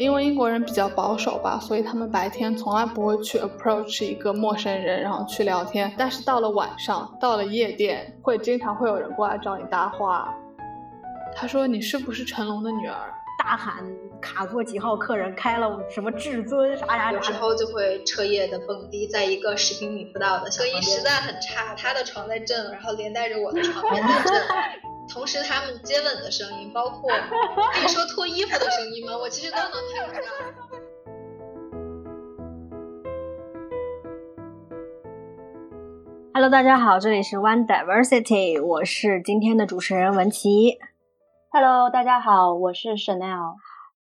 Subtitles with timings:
[0.00, 5.92] 因为英国人比较保守吧，所以他们白天从来不会去 approach 一个陌生人，然后去聊天。
[5.98, 10.34] 但是到了晚上，到了夜店，会经常会有人过来找你搭话。
[11.36, 12.96] 他说：“你是不是成龙的女儿？”
[13.44, 13.84] 大喊
[14.20, 17.12] 卡座几号客人开了什么至尊啥啥啥。
[17.12, 24.34] 有时候就会彻夜的蹦迪，在一个十平米不到的小隔音实在很差，他的床在震，然后连带着我的床也在震。
[25.12, 27.10] 同时，他们接吻的声音，包括
[27.74, 29.18] 可以说脱衣服的声音吗？
[29.18, 30.28] 我其实都能听得到。
[36.32, 40.78] Hello，大家好，这里是 One Diversity，我是今天的主持人文琪。
[41.50, 43.56] Hello，大家好，我是 Chanel。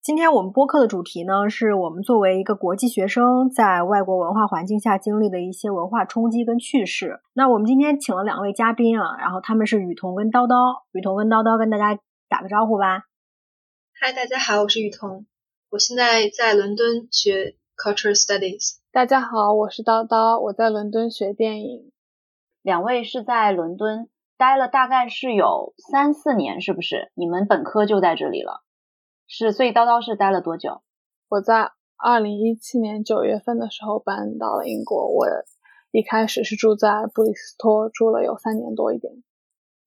[0.04, 7.22] 今天我们播客的主题呢，是我们作为一个国际学生，在外国文化环境下经历的一些文化冲击跟趣事。
[7.32, 10.82] 那我们今天请了两位嘉宾啊，然后他们是雨桐跟叨叨。
[10.92, 13.04] 雨桐跟叨叨跟大家打个招呼吧。
[13.98, 15.24] 嗨，大家好，我是雨桐，
[15.70, 18.76] 我现在在伦敦学 Cultural Studies。
[18.92, 21.90] 大家好，我是叨叨，我在伦敦学电影。
[22.60, 27.10] 两位是在伦敦待了大概是有三四年，是不是？
[27.14, 28.63] 你们本科就在这里了？
[29.26, 30.82] 是，所以叨叨是待了多久？
[31.28, 35.08] 我在二零一七年九月份的时候搬到了英国。
[35.08, 35.26] 我
[35.90, 39.12] 一开始是住在布里斯托，住了有三年多一点。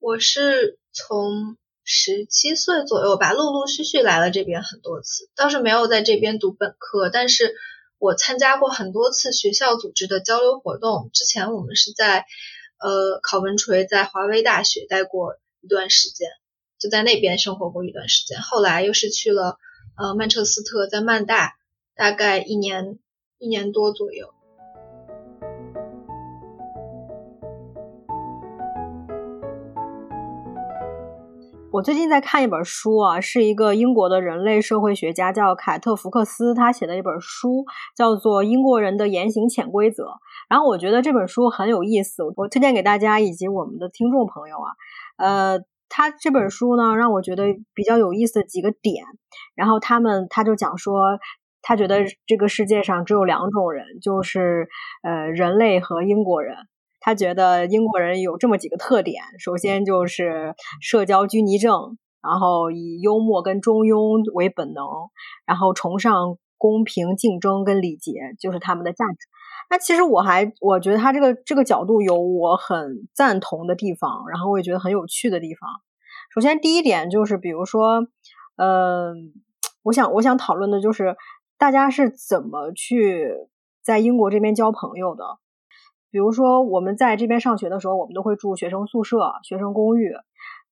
[0.00, 7.54] 我是从十七岁左右吧，陆陆续续来了这边很多次，倒是没有在这边读本科，但是
[7.98, 11.10] 我参加过很多次学校组织的交流活动。
[11.12, 12.26] 之前我们是在
[12.78, 16.28] 呃考文垂在华威大学待过一段时间。
[16.78, 19.58] 就在那边生活过一段时间，后来又是去了
[19.96, 21.54] 呃曼彻斯特，在曼大
[21.96, 23.00] 大概一年
[23.38, 24.28] 一年多左右。
[31.72, 37.64] 我最近在看一本书啊，是一个英国的人类社会学家叫凯特福克斯，他写的一本书
[37.96, 40.04] 叫做《英国人的言行潜规则》。
[40.48, 44.70] 然后我觉得这本书很有意思，我推荐给大家以及我们的听众朋友啊，
[45.16, 45.64] 呃。
[45.88, 47.44] 他这本书呢，让我觉得
[47.74, 49.04] 比较有意思的几个点，
[49.54, 51.18] 然后他们他就讲说，
[51.62, 54.68] 他觉得这个世界上只有两种人，就是
[55.02, 56.56] 呃人类和英国人。
[57.00, 64.84] 他觉得英国人有这么几个特点，首先就是社交拘泥症，然后以幽默跟中庸为本能，
[65.46, 69.16] 然后崇尚公平竞争跟礼节，就是他们的价值。
[69.70, 75.68] 那其实我还我觉得他这个这个角度有我很赞同的地方，然后我也觉得很有趣的地方。
[76.34, 78.06] 首先第一点就是，比如说，
[78.56, 79.32] 嗯，
[79.82, 81.16] 我想我想讨论的就是
[81.58, 83.32] 大家是怎么去
[83.82, 85.24] 在英国这边交朋友的。
[86.10, 90.14] 比如说我们在这边上学的时候，我们都会住学生宿舍、学生公寓。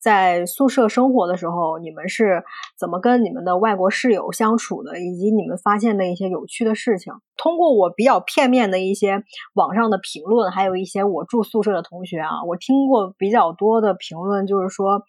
[0.06, 2.44] 在宿舍生活的时候，你们是
[2.78, 5.00] 怎么跟你们的外国室友相处的？
[5.00, 7.12] 以及你们发现的一些有趣的事情？
[7.36, 9.24] 通过我比较片面的一些
[9.54, 15.02] 网上的评论，还有一些我住宿舍的同学啊，我听过比较多的评论，就是说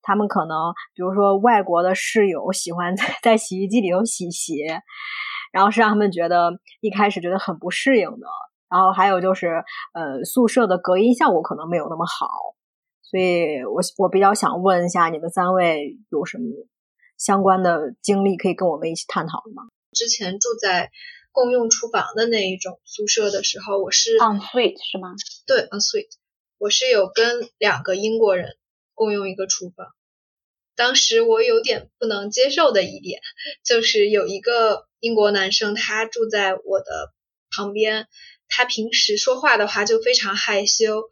[0.00, 4.80] 他们可能，比如说外国的室友喜欢 在在洗衣机里头洗鞋，
[5.52, 8.26] 然后是让他们觉得一开始觉得很不适应的。
[8.70, 12.26] 然后还有就是，呃，宿舍的隔音效果可能没有那么好。
[13.10, 16.44] 所以，我我比较想问一下，你们三位有什么
[17.16, 19.62] 相关的经历可以跟我们一起探讨的吗？
[19.92, 20.90] 之前住在
[21.32, 25.14] 共用厨房的那一种宿舍的时候，我是 on suite 是吗？
[25.46, 26.10] 对，on suite，
[26.58, 28.58] 我是有跟两个英国人
[28.92, 29.86] 共用一个厨房。
[30.76, 33.22] 当时我有点不能接受的一点，
[33.64, 37.14] 就是有一个英国男生，他住在我的
[37.56, 38.06] 旁边，
[38.48, 41.04] 他平时说话的话就非常害羞，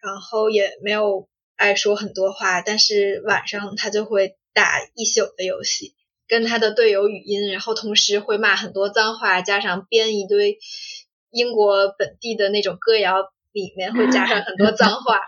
[0.00, 1.28] 然后也没有。
[1.60, 5.94] 爱说很多话，但是晚上他就会打一宿的游戏，
[6.26, 10.58] 跟他的队友语音，然后同时会骂很多脏话，加上编一堆
[11.30, 15.18] 英国本地的那种歌谣，里面会加上很多脏话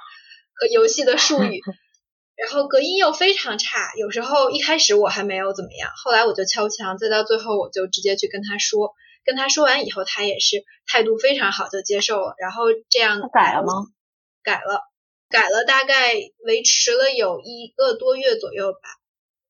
[0.54, 1.60] 和游戏的术语，
[2.34, 3.93] 然后隔音又非常差。
[3.99, 8.94] 有时候一开始我还没有怎么样，后来我就敲墙，再到最后我就直接去跟他说，
[9.26, 12.35] 跟他说完以后，他也是态度非常好，就接受了。
[12.38, 13.73] 然后这样改了吗？
[14.43, 14.91] 改了。
[15.32, 16.14] 改了大概
[16.44, 18.79] 维持了有一个多月左右吧，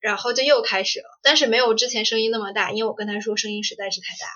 [0.00, 4.26] 然后就又开始了，但是没有之前声音那么大，因为我跟他说声音实在是太大。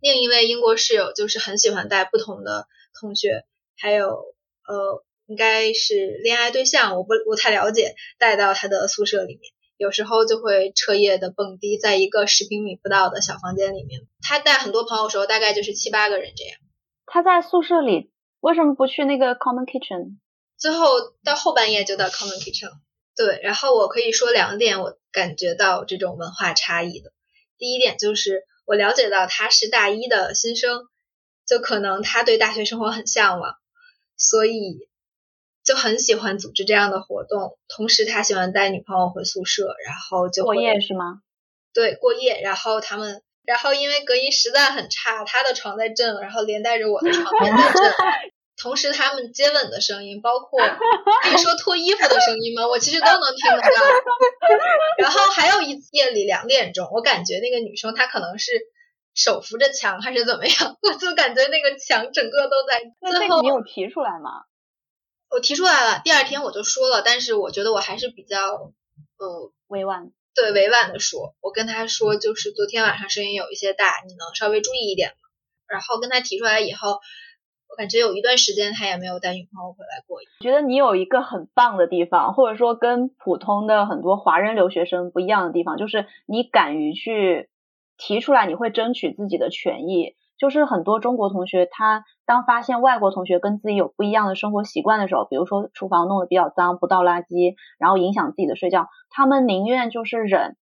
[0.00, 2.66] 另一位英国室友就是很喜欢带不同的
[3.00, 3.44] 同学，
[3.76, 4.34] 还有
[4.66, 14.02] 呃应该是恋爱对象，我不不太了解，带到他的宿舍里面，有时候就会彻夜的蹦迪，在一个十平米不到的小房间里面。
[14.22, 16.58] 他带很多朋友时候大概就是七八个人这样。
[17.06, 20.18] 他在宿舍里为什么不去那个 common kitchen？
[20.58, 20.86] 最后
[21.24, 22.72] 到后半夜就到 common kitchen，
[23.16, 27.12] 对，然后我可以说两点，我感觉到这种文化差异的。
[27.56, 30.88] 第一点就是我了解到他是大一的新生，
[31.46, 33.54] 就可能他对大学生活很向往，
[34.16, 34.88] 所以
[35.64, 37.58] 就很喜欢组织这样的活动。
[37.68, 41.22] 同时，他喜欢带女朋友回宿舍，然后就过夜是吗？
[41.72, 42.40] 对，过夜。
[42.42, 47.92] 然后他们，然后因为隔音实在很差，他的床在震，然后连带着我的床也在震。
[48.60, 52.66] 同时，他们接吻的声音，包括可以说脱衣服的声音吗？
[52.66, 53.68] 我其实都能听得到。
[54.98, 58.50] 然后还有一夜里两点钟，我感觉那个女生她可能是
[59.14, 62.82] 手扶着墙还是怎么样，我就感觉那个墙整个都在。
[63.18, 64.42] 最后你有提出来吗？
[65.30, 68.72] 我提出来了，第二天我就说了，但是我觉得我还是比较
[69.18, 75.16] 呃委婉，对委婉的说，我跟他说就是昨天晚上声音有一些大，你能稍微注意一点吗？
[75.68, 76.98] 然后跟他提出来以后。
[77.70, 80.18] 我感觉有一段时间他也没有带女朋友回来过。
[80.40, 87.48] 觉得你有一个很棒的地方，或者说跟普通的很多华人留学生不一样的地方，就是你敢于去
[87.96, 90.14] 提出来，你会争取自己的权益。
[90.38, 100.56] 就是很多中国同学，他当发现外国同学跟自己有不一样的生活习惯的时候，比如说厨房弄得比较脏，不倒垃圾，然后影响自己的睡觉，他们宁愿就是忍，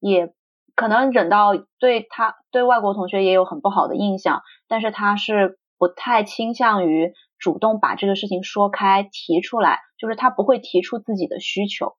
[0.00, 0.34] 也
[0.74, 5.59] 可能忍到对他对外国同学也有很不好的印象，但是他是。
[5.80, 11.96] 不太倾向于主动把这个事情说开提出来，就是他不会提出自己的需求，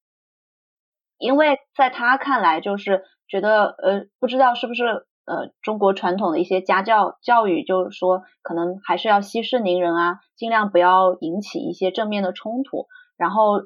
[1.17, 12.85] 因为在他看来，就是觉得呃，不知道是不是呃中国传统的一些家教教育，就是说可能还是要息事宁人啊，尽量不要引起一些正面的冲突，
[13.17, 13.65] 然后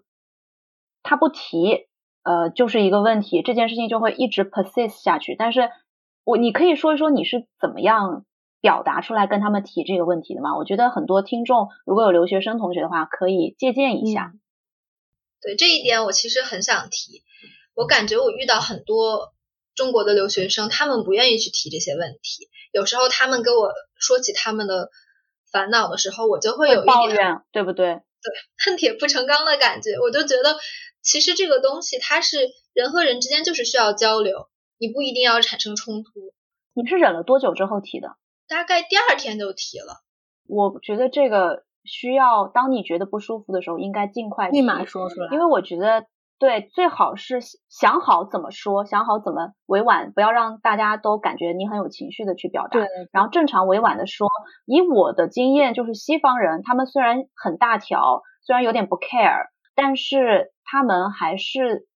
[1.04, 1.88] 他不提，
[2.24, 5.36] 呃，就是一个问题，这件事情就会一直 persist 下去。
[5.36, 5.70] 但是
[6.24, 8.24] 我你可以说一说你是怎么样。
[8.66, 10.58] 表达出来跟他们提这个问题的嘛？
[10.58, 14.34] 我觉得很多听众如果有留学生同学的话，可以借鉴一下。
[15.40, 17.22] 对这一点，我其实很想提。
[17.76, 19.36] 我感觉我遇到很多
[19.76, 22.50] 中国的留学生，他们不愿意去提这些问题。
[22.72, 24.90] 有时候他们跟我说起他们的
[25.52, 27.86] 烦恼的时候，我就会有一点抱怨，对不对？
[27.94, 29.92] 对，恨铁不成钢的感觉。
[30.02, 30.58] 我就觉得，
[31.04, 36.10] 其实这个东西它是人和人之间就是需要交流，你不一定要产生冲突。
[36.74, 38.18] 你是忍了多久之后提的？
[38.48, 40.04] 大概第二天就提了，
[40.48, 46.06] 我觉得这个需要，当你觉得不舒服的时候，应该尽快立马说出来，因为我觉得
[46.38, 47.40] 对，最好是
[47.70, 54.28] 想好怎么说，想好怎么委婉，不要让大家都感觉你很有情绪的去表达，对，然后正常委婉的说。
[54.66, 61.88] 以我的经验，就是西方人他们虽然很大条，虽然有点不 care，但是他们还是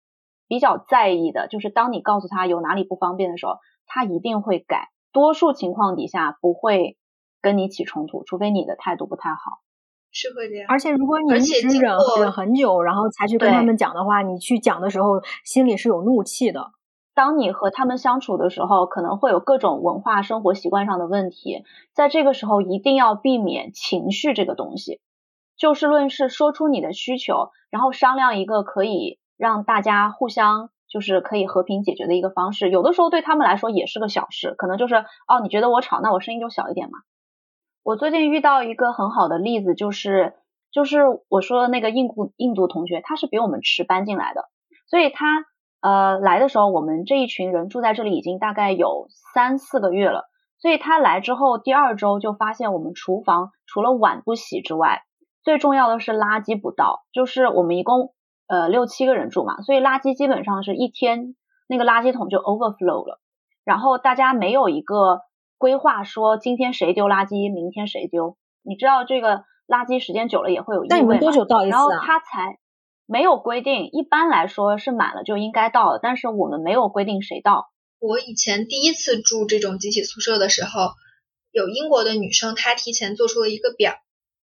[0.47, 4.87] 比较在意的，就是当你告诉他有哪里不方便的时候，他一定会改。
[5.11, 6.97] 多数情况底下不会
[7.41, 9.61] 跟你起冲突，除非你的态度不太好，
[10.11, 10.65] 是会这样。
[10.69, 16.71] 而且如果你一直忍忍很久，然后才去跟他们讲的话，你去讲的时候心里是有怒气的。
[17.15, 21.63] 当你和他们相处的时候，可能会有各种文化、生活习惯上的问题，
[21.94, 25.01] 在这个时候一定要避免情绪这个东西，
[25.57, 30.69] 就事论事，说出你的需求，然后商量一个可以让大家互相。
[30.89, 36.97] 就是可以和平解决的一个方式，有的时候对他们来说也是个小事，可能就是哦，你觉得我吵，那我声音就小一点嘛。
[37.83, 40.33] 我最近遇到一个很好的例子，就是
[40.71, 44.50] 就是我说的那个印度印度同学，他是比我们迟搬进来的，
[44.88, 45.45] 所以他
[45.81, 50.25] 呃来的时候，我们这一群人住在这里已经大概有三四个月了，
[50.59, 55.04] 所以他来之后第二周就发现我们厨房除了碗不洗之外，
[55.44, 58.13] 最重要的是垃圾不倒，就是我们一共。
[58.49, 61.35] 呃，六七个人住嘛，所以垃圾基本上是一天
[61.68, 63.21] 那个垃圾桶就 overflow 了，
[63.63, 65.21] 然后大家没有一个
[65.59, 68.37] 规划说今天谁丢垃圾，明天谁丢。
[68.63, 70.89] 你知道这个垃圾时间久了也会有异味。
[70.89, 71.77] 那你们多久倒一次啊？
[71.77, 72.57] 然后他才
[73.06, 77.69] 没有规定，一般来说是满了就应该倒，但是我们没有规定谁倒。
[77.99, 80.89] 我以前第一次住这种集体宿舍的时候，
[81.51, 83.94] 有英国的女生，她提前做出了一个表，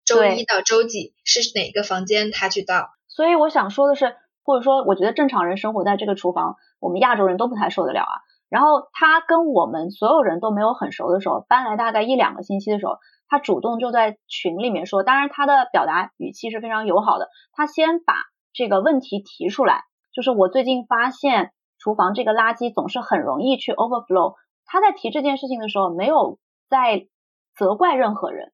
[0.04, 2.88] 周一到周几是哪个房间她去倒。
[3.14, 8.12] 所以我想说的是，或者说，我觉得正常人生活在这个厨房，我们亚洲人都不太受得了啊。
[8.48, 12.96] 然后他跟我们所有人都没有很熟的时候，搬来大概一两个星期的时候，
[13.28, 17.28] 他主动就在群里面说，当然他的表达语气是非常友好的。
[17.52, 18.14] 他先把
[18.54, 24.36] 这个问题提出来，就是我最近发现厨房这个垃圾总是很容易去 overflow。
[24.64, 26.38] 他在提这件事情的时候，没有
[26.68, 27.06] 在
[27.54, 28.52] 责怪任何人，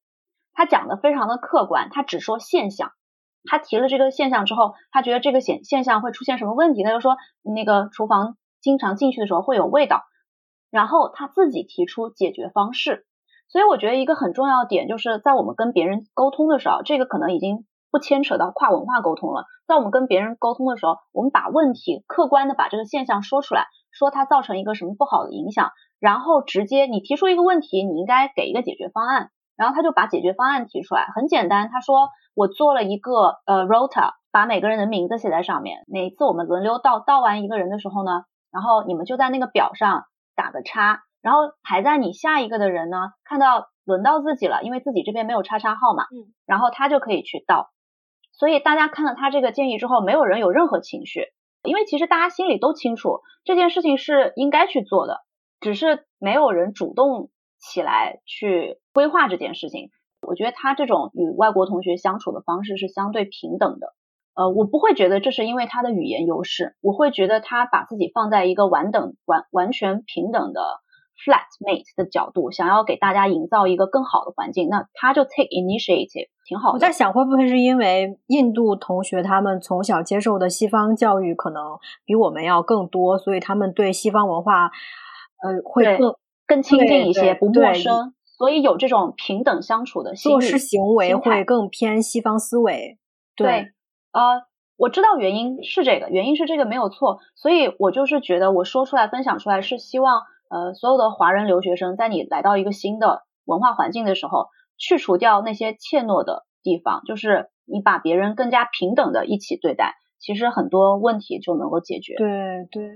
[0.53, 2.91] 他讲的非常的客观，他只说现象。
[3.45, 6.83] 他提了这个现象之后，他觉得这个现现象会出现什么问题？
[6.83, 10.03] 他就说那个厨房经常进去的时候会有味道，
[10.71, 13.07] 然后他自己提出解决方式。
[13.49, 19.47] 所以我觉得一个很重要的点就是在我们跟别人沟通的时候，这个可能已经不牵扯到跨文化沟通了。
[19.67, 38.23] 在我们跟别人沟通的时候，我们把问题客观的把这个现象说出来，说它造成一个什么不好的影响，然后直接你提出一个问题，你应该给一个解决方案，然后他就把解决方案提出来，很简单，他说我做了一个呃 rota，把每个人的名字写在上面，每次我们轮流到到完一个人的时候呢，
[38.53, 40.05] 然后你们就在那个表上
[40.37, 47.71] 打个叉，然后排在你下一个的人呢，看到轮到自己了，因为自己这边没有叉叉号嘛，嗯，然后他就可以去倒，
[48.33, 51.25] 所以大家看了他这个建议之后，没有人有任何情绪，
[51.65, 55.19] 因为其实大家心里都清楚这件事情是应该去做的，
[55.59, 59.91] 只是没有人主动起来去规划这件事情。
[60.21, 63.95] 我觉得他这种与外国同学相处的方式是相对平等的，
[64.35, 70.61] 呃，我不会觉得这是因为他的语言优势，我会觉得他把自己放在一个完等完完全平等的
[71.25, 76.75] flatmate 的角度，想要给大家营造一个更好的环境，那他就 take initiative，挺好的。
[76.75, 84.71] 我在想，会不会是因为印度同学他们从小接受的西方教育可能比我们要更多，所以他们对西方文化，
[85.43, 86.17] 呃，会更
[86.49, 92.99] 更亲近一些，不陌生，所以有这种平等相处的心理做事行为会更偏西方思维。
[93.37, 93.69] 对，
[94.13, 94.43] 呃，
[94.79, 104.47] 我知道原因是这个，原因是这个没有错，所以我就是觉得我说出来、分享出来是希望，呃，所有的华人留学生在你来到一个新的文化环境的时候，
[104.79, 112.15] 去除掉那些怯懦的地方，就是你把别人更加平等的一起对待，其实很多问题就能够解决。
[112.17, 112.91] 对对。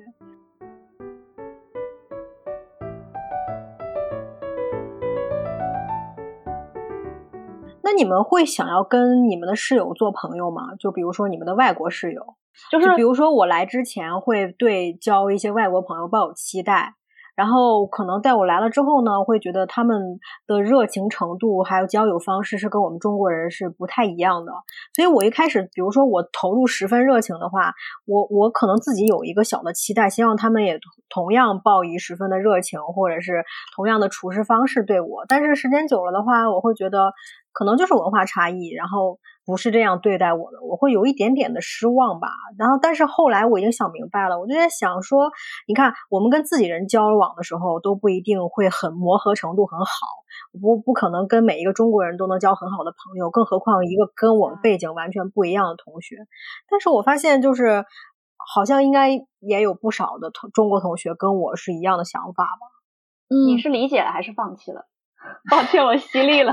[7.93, 10.75] 那你们会想要跟你们的室友做朋友吗？
[10.79, 12.37] 就比如说你们的外国室友，
[12.71, 16.95] 就是比如说我来之前会对交一些外国朋友抱有期待，
[17.35, 24.53] 然后可能在我来了之后呢，会觉得他们的热情程度还有交友方式是跟我们中国人是不太一样的。
[24.95, 27.73] 所以我一开始，比如说我投入十分热情的话，
[28.07, 35.25] 我我可能自己有一个小的期待，希望他们也同样报以十分的热情，或者是同样的处事方式对我。
[35.27, 37.13] 但是时间久了的话，我会觉得
[37.53, 42.29] 可能就是文化差异，然后不是这样对待我的，我会有一点点的失望吧。
[42.59, 45.31] 然后，但是后来我已经想明白了，我就在想说，
[45.67, 49.95] 你看我们跟自己人交往的时候都不一定会很磨合程度很好，
[50.61, 56.17] 不不可能跟每一个中国人都能交很好的朋友，更何况一个跟我们背景完全不一样的同学。
[56.71, 57.85] 但是我发现就是。
[58.55, 59.09] 好像应该
[59.39, 62.67] 也有不少的同中国同学跟我是一样的想法吧。
[63.29, 64.89] 你嗯，是理解了还是放弃了？
[65.49, 66.53] 抱歉，我犀利了。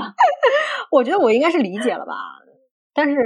[0.92, 2.14] 我觉得我应该是理解了吧，
[2.94, 3.16] 但是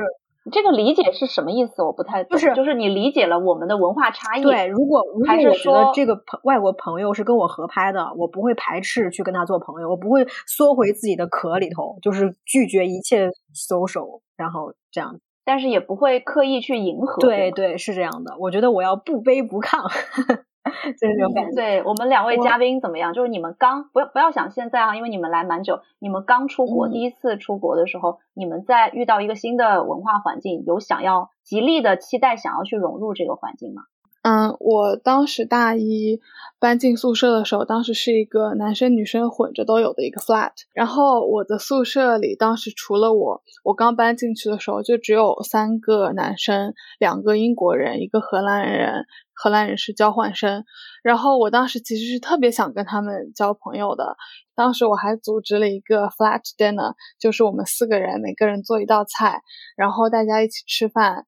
[0.52, 1.82] 这个理解是什么意思？
[1.82, 2.30] 我不太懂。
[2.30, 4.42] 就是就是你理解了我们的文化差异。
[4.42, 15.18] 对，如果如果还是我觉得说这个朋外国朋友是跟我合拍的，我不会排斥去跟他做朋友，我不会缩回自己的壳里头，就是拒绝一切 social，然后这样。
[15.46, 17.20] 但是也不会刻意去迎合。
[17.20, 18.36] 对对，是这样的。
[18.38, 19.78] 我觉得我要不卑不亢，
[20.64, 21.54] 就 是这种感觉。
[21.54, 23.12] 对我们两位嘉宾怎么样？
[23.12, 33.82] 就是你们刚不要不要想现在啊，因为你们来蛮久，你们刚出国、嗯第一次出国的时候，你们在遇到一个新的文化环境，有想要极力的期待想要去融入这个环境吗？
[34.26, 36.18] 嗯，我当时大一
[36.58, 40.52] 搬进宿舍的时候，当时是一个男生女生混着都有的一个 flat。
[40.72, 49.04] 然后我的宿舍里当时除了我，我刚搬进去的时候就只有三个男生，两个英国人，一个荷兰人，
[49.34, 50.64] 荷兰人是交换生。
[51.02, 54.16] 然后我当时其实是特别想跟他们交朋友的。
[54.54, 59.42] 当时我还组织了一个 flat dinner，就是我们四个人每个人做一道菜，
[59.76, 61.26] 然后大家一起吃饭。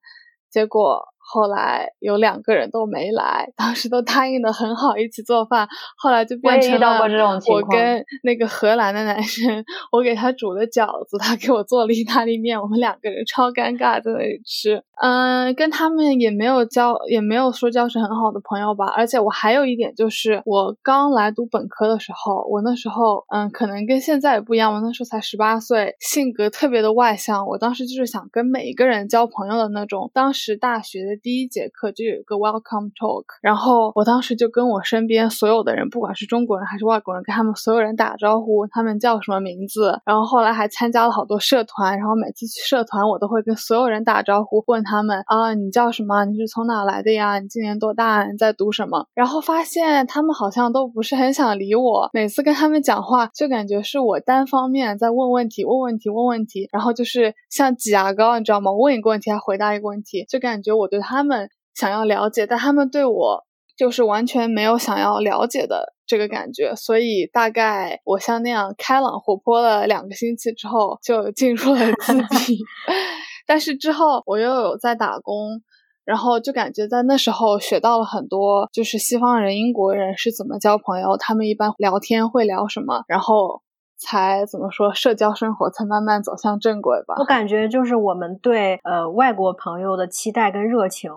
[0.48, 5.66] 结果后来有两个人都没来，当时都答应的很好一起做饭，
[5.96, 7.00] 后来就变成了
[7.48, 14.82] 我跟那个荷兰的男生，我给他煮了饺子，他给我做了意大利面，我们两个人超尴尬在那里吃。
[15.02, 18.86] 嗯，跟他们也没有交，也没有说交成很好的朋友吧。
[18.86, 27.46] 而且我还有一点就是，我刚来读本科的时候，我那时候嗯，可能跟现在也不一样，我那时候才十八岁，性格特别的外向。
[27.46, 30.10] 我当时就是想跟每一个人交朋友的那种。
[30.14, 40.00] 当时大学的第一节课就有一个 welcome talk，然后我当时就跟我身边所有的人，不管是中国人还是外国人，跟他们所有人打招呼，他们叫什么名字。
[40.04, 46.24] 然后后来还参加了好多社团，然后每次去社团，我都会跟所有人打招呼，问他们啊，你叫什么？
[46.24, 47.38] 你是从哪来的呀？
[47.38, 48.26] 你今年多大？
[48.30, 49.06] 你在读什么？
[49.14, 58.72] 然后发现他们好像都不是很想理我，每次跟他们讲话，就感觉是我单方面在问问题，问问题，问问题，然后就是像挤牙膏，你知道吗？
[58.72, 63.44] 问一个问题还回答一个问题，就感觉我对他他们想要了解，但他们对我
[63.76, 72.58] 就是完全没有想要了解的这个感觉，所以大概我像那样开朗活泼了两个星期之后，就进入了自闭。
[73.46, 75.62] 但是之后我又有在打工，
[76.04, 83.62] 然后就感觉在那时候学到了很多，就是西方人、英国人是怎么交朋友，他们一般聊天会聊什么，然后
[83.98, 87.14] 才怎么说社交生活才慢慢走向正轨吧。
[87.18, 91.10] 我感觉就是我们对呃外国朋友的期待跟热情，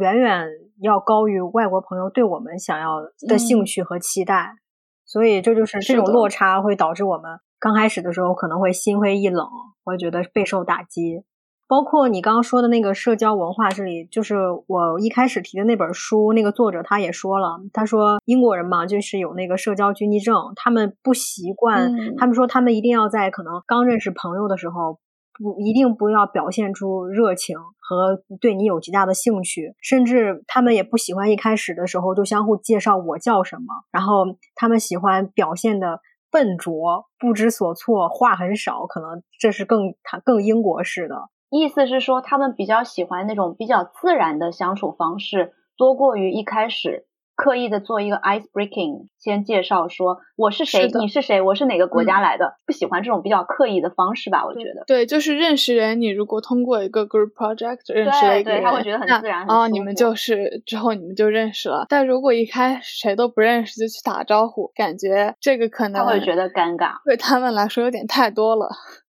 [0.00, 0.48] 远远
[0.80, 4.56] 要高于外国朋友对我们想要的兴趣和期待，
[5.04, 9.46] 所以这就是这种落差会导致我们刚开始的时候可能会心灰意冷，
[9.84, 11.24] 会觉得备受打击。
[11.66, 24.98] 包括你刚刚说的那个社交文化，这里就是我一开始提的那本书，那个作者他也说了，他说英国人嘛，就是有那个社交拘泥症，他们不习惯，他们说他们一定要在可能刚认识朋友的时候，
[25.32, 41.16] 不一定不要表现出热情和对你有极大的兴趣，甚至他们也不喜欢一开始的时候就相互介绍我叫什么，然后他们喜欢表现的笨拙、不知所措、话很少，可能这是更他更英国式的。
[41.60, 47.06] 意思是说，他们比较喜欢那种比较自然的相处方式，多过于一开始
[47.36, 54.44] 刻意的做一个 ice breaking，先介绍说我是谁，你是谁，我是哪个国家来的，不喜欢这种比较刻意的方式吧？
[54.44, 61.86] 我觉得，对，就是认识人，你如果通过一个 group project 认识了一个人，他会觉得很自然，哦，你们就是之后你们就认识了。
[61.88, 68.68] 但如果一开始谁都不认识就去打招呼，感觉这个可能他会觉得尴尬，对他们来说有点太多了。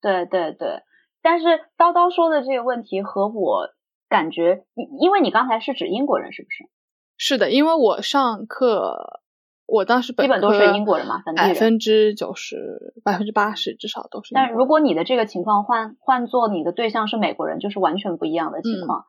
[0.02, 0.83] 对对对。
[1.26, 3.71] 但是叨叨说的这个问题和我
[4.09, 4.64] 感觉，
[5.00, 6.71] 因为你刚才是指英国人是不是？
[7.16, 9.21] 是的，因为我上课，
[9.66, 14.35] 我当时基本都是英国人嘛，百分之九十、百分之八十至少都是。
[14.35, 19.04] 但如果你的这个情况换换做你的对象是美国人，就是完全不一样的情况。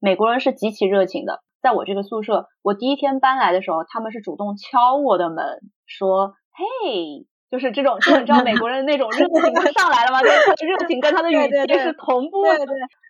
[0.00, 10.22] 美国人是极其热情的，在我这个宿舍，我第一天搬来的时候，他们是主动敲我的门，说：“嘿。”就是这种，就你知道美国人那种热情上来了吗？
[10.22, 11.34] 就是他的热情跟他的语
[11.66, 12.58] 气是同步的。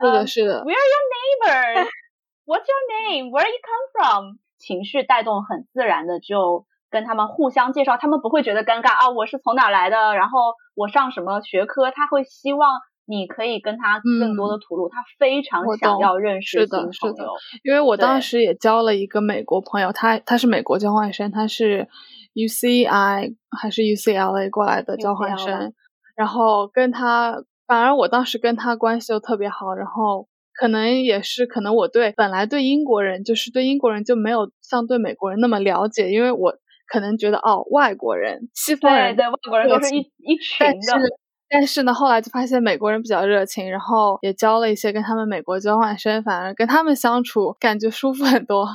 [0.01, 0.65] 是的，是的。
[0.65, 1.89] Where are your neighbors?
[2.47, 3.31] What's your name?
[3.31, 4.39] Where you come from?
[4.59, 9.11] 情绪带动很自然的就跟他们互相介绍，他们不会觉得尴尬啊。
[9.11, 10.15] 我是从哪来的？
[10.15, 11.91] 然后我上什么学科？
[11.91, 17.35] 他会希望你可以跟他更多的吐露，他非常想要认识新朋友。
[17.63, 21.89] 因为我当时也交了一个美国朋友，他他是美国交换生，他是。
[22.35, 25.73] UCI 还是 UCLA 过来的交换生，
[26.17, 36.55] 然后跟他，反而我当时跟他关系就特别好，然后可能也是可能我对本来对英国人就是对英国人就没有像对美国人那么了解，因为我
[36.87, 41.07] 可能觉得哦外国人西方人对外国人都是一一群的，但是
[41.49, 48.69] 但是呢后来就发现美国人比较热情，然后也交了一些跟他们美国交换生，反而跟他们相处感觉舒服很多。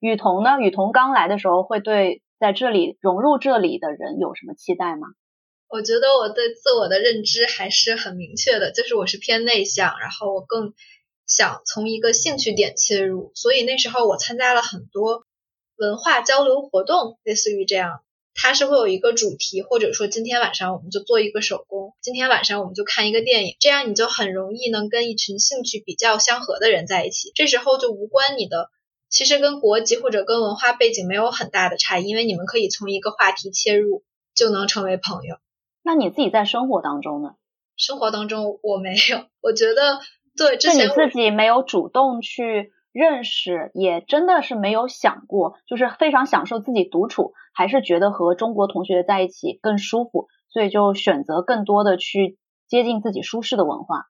[0.00, 0.58] 雨桐呢？
[0.60, 2.22] 雨桐刚来的时候会对。
[2.40, 5.08] 在这里融入这里的人有什么期待吗？
[5.68, 10.72] 我觉得我对自我的认知还是很明确的，就是我是偏内向，然后我更
[11.26, 15.26] 想从一个兴趣点切入，所以那时候我参加了很多
[15.76, 18.00] 文化交流活动，类似于这样，
[18.32, 28.70] 它是会有一个主题，或者说今天晚上我们就做一个手工，今天晚上我们就看一个电影，这样你就很容易能跟一群兴趣比较相合的人在一起，这时候就无关你的。
[29.10, 35.36] 其实跟国籍或者跟文化背景没有很大的差异，因为你们可以从一个话题切入就能成为朋友。
[35.82, 37.34] 那你自己在生活当中呢？
[37.76, 40.00] 生活当中我没有，我觉得
[40.36, 54.04] 对，之前你自己没有主动去认识，也真的是没有想过，就是非常享受自己独处，还是觉得和中国同学在一起更舒服，所以就选择更多的去接近自己舒适的文化。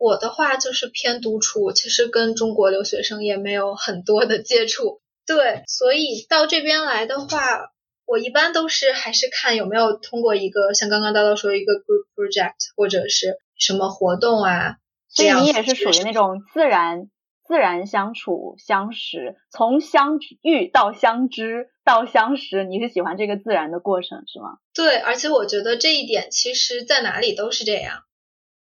[0.00, 5.02] 我的话就是偏独处，其实跟中国留学生也没有很多的接触。
[5.26, 7.68] 对，所以到这边来的话，
[8.06, 14.76] 我一般都是还是看有没有通过一个像刚刚叨叨说一个 group project 或者是什么活动啊。
[15.10, 17.10] 所以你也是属于那种自然
[17.46, 24.56] 自然相处相识，从相遇到相知到相识，你是喜欢这个自然的过程是吗？
[24.72, 28.04] 对，而且我觉得这一点其实在哪里都是这样。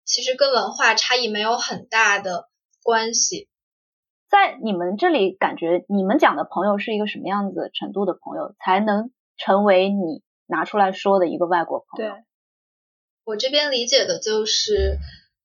[0.05, 2.49] 其实跟文化差异没有很大的
[2.81, 3.47] 关系，
[4.29, 12.11] 在你们这里感觉你们讲的朋友是一个什么样子程度的朋友，才能成为你拿出来说的一个外国朋友？
[12.11, 12.23] 对，
[13.23, 14.97] 我这边理解的就是，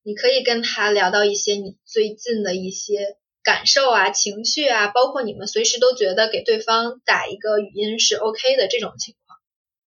[0.02, 9.14] 你可以跟他聊到一些你最近的一些感受啊、情绪啊，包括你们随时都觉得给对方打一个语音是 OK 的这种情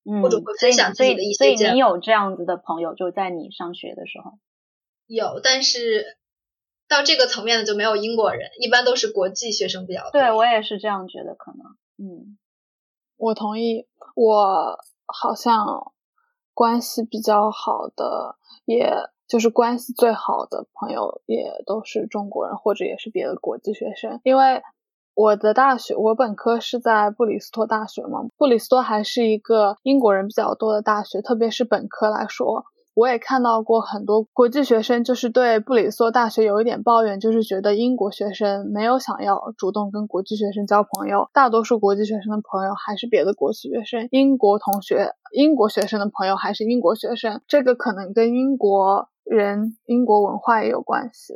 [0.03, 1.37] 况，嗯，或者会分享自己的一些。
[1.37, 4.39] 所以你有这样子的朋友，就在你上学的时候。
[5.07, 6.17] 有，但是
[6.87, 10.11] 到这个层面的就没有英国人，一般都是国际学生比较多。
[10.11, 11.59] 对我也是这样觉得，可能，
[11.97, 12.37] 嗯，
[13.17, 13.87] 我同意。
[14.15, 15.93] 我好像
[16.55, 18.91] 关系比较好的，也
[19.27, 24.19] 就是关系最好的朋友也都是中国人，或者也是别的国际学生。
[24.23, 24.63] 因为
[25.13, 32.65] 我的大学，我本科是在布里斯托大学嘛，布里斯托还是一个英国人比较多的大学，特别是本科来说。
[32.97, 51.35] 我也看到过很多国际学生，就是对布里斯托大学有一点抱怨，就是觉得英国学生没有想要主动跟国际学生交朋友，大多数国际学生的朋友还是别的国际学生，英国同学、英国学生的朋友还是英国学生，这个可能跟英国人、英国文化也有关系。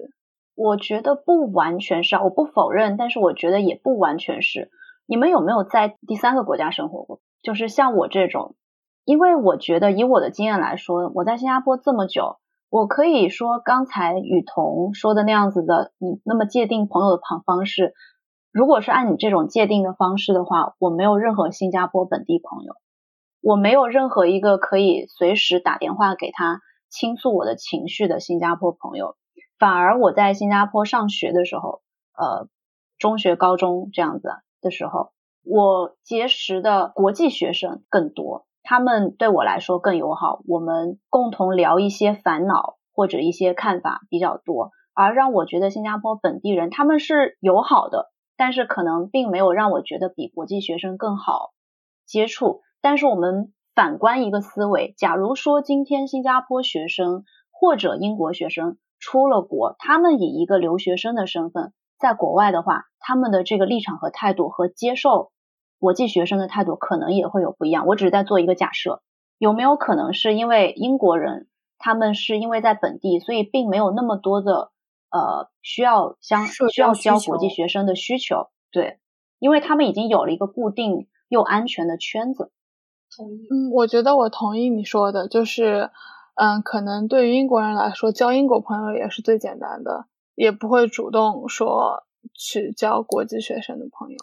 [0.55, 4.71] 我觉得不完全是，我不否认，但是我觉得也不完全是。
[5.05, 7.21] 你们有没有在第三个国家生活过？
[7.43, 8.55] 就是像我这种。
[9.03, 12.37] 因为我觉得，以我的经验来说，我在新加坡这么久，
[12.69, 17.93] 我可以说刚才雨桐说的那样子的，你那么界定朋友的方方式，
[18.51, 22.75] 如果是按你这种界定的方式的话，我没有任何新加坡本地朋友，
[23.41, 29.15] 我没有任何一个可以随时打电话给他倾诉我的情绪的新加坡朋友，
[29.57, 31.81] 反而我在新加坡上学的时候，
[32.15, 32.47] 呃，
[32.99, 34.29] 中学、高中这样子
[34.61, 35.11] 的时候，
[35.43, 38.45] 我结识的国际学生更多。
[38.71, 51.49] 他们对我来说更友好，我们共同聊一些烦恼或者一些看法比较多，而让我觉得新加坡本地人他们是友好的，但是可能并没有让我觉得比国际学生更好
[52.05, 52.61] 接触。
[52.79, 65.33] 但是我们反观一个思维，假如说今天新加坡学生或者英国学生出了国，他们以一个留学生的身份在国外的话，他们的这个立场和态度和接受。
[65.81, 69.01] 国际学生的态度可能也会有不一样，我只是在做一个假设，
[69.39, 71.47] 有没有可能是因为英国人
[71.79, 74.69] 他们是因为在本地，所以并没有那么多的
[75.09, 78.51] 呃需要相需要教国际学生的需求？
[78.71, 78.99] 对，
[79.39, 82.51] 因为他们已经有了一个固定又安全的圈子。
[83.17, 83.47] 同意。
[83.49, 85.89] 嗯，我觉得我同意你说的，就是
[86.35, 92.03] 嗯，可能对于英国人来说，交英国朋友也是最简单的，也不会主动说
[92.35, 94.17] 去交国际学生的朋友。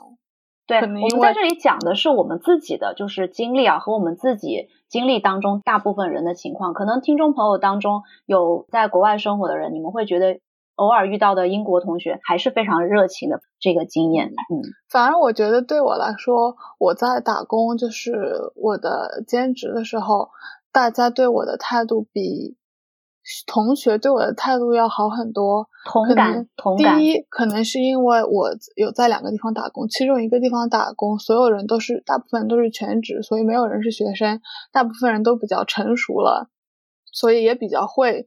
[0.68, 6.74] 对，我们在这里讲的是我们自己的就是经历啊，和我们自己经历当中大部分人的情况。
[6.74, 10.40] 可能听众朋友当中有在国外生活的人，你们会觉得
[10.74, 14.28] 偶尔遇到的英国同学还是非常热情的这个经验。
[14.28, 20.28] 嗯，反而我觉得对我来说，我在打工就是我的兼职的时候，
[20.70, 22.57] 大家对我的态度比。
[23.46, 26.98] 同学对我的态度要好很多，同感，同感。
[26.98, 34.40] 第一，可能是因为我有在两个地方打工，其中一个地方打工，所有人都是，大部分都是全职，所以没有人是学生，
[34.72, 36.48] 大部分人都比较成熟了，
[37.12, 38.26] 所以也比较会，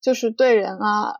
[0.00, 1.16] 就是对人啊，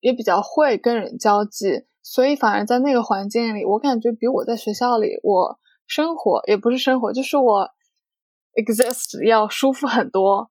[0.00, 7.70] 也比较会跟人交际，所以反而在那个环境里，我感觉比我在学校里我生活也不是生活，就是我
[8.54, 10.50] exist 要舒服很多。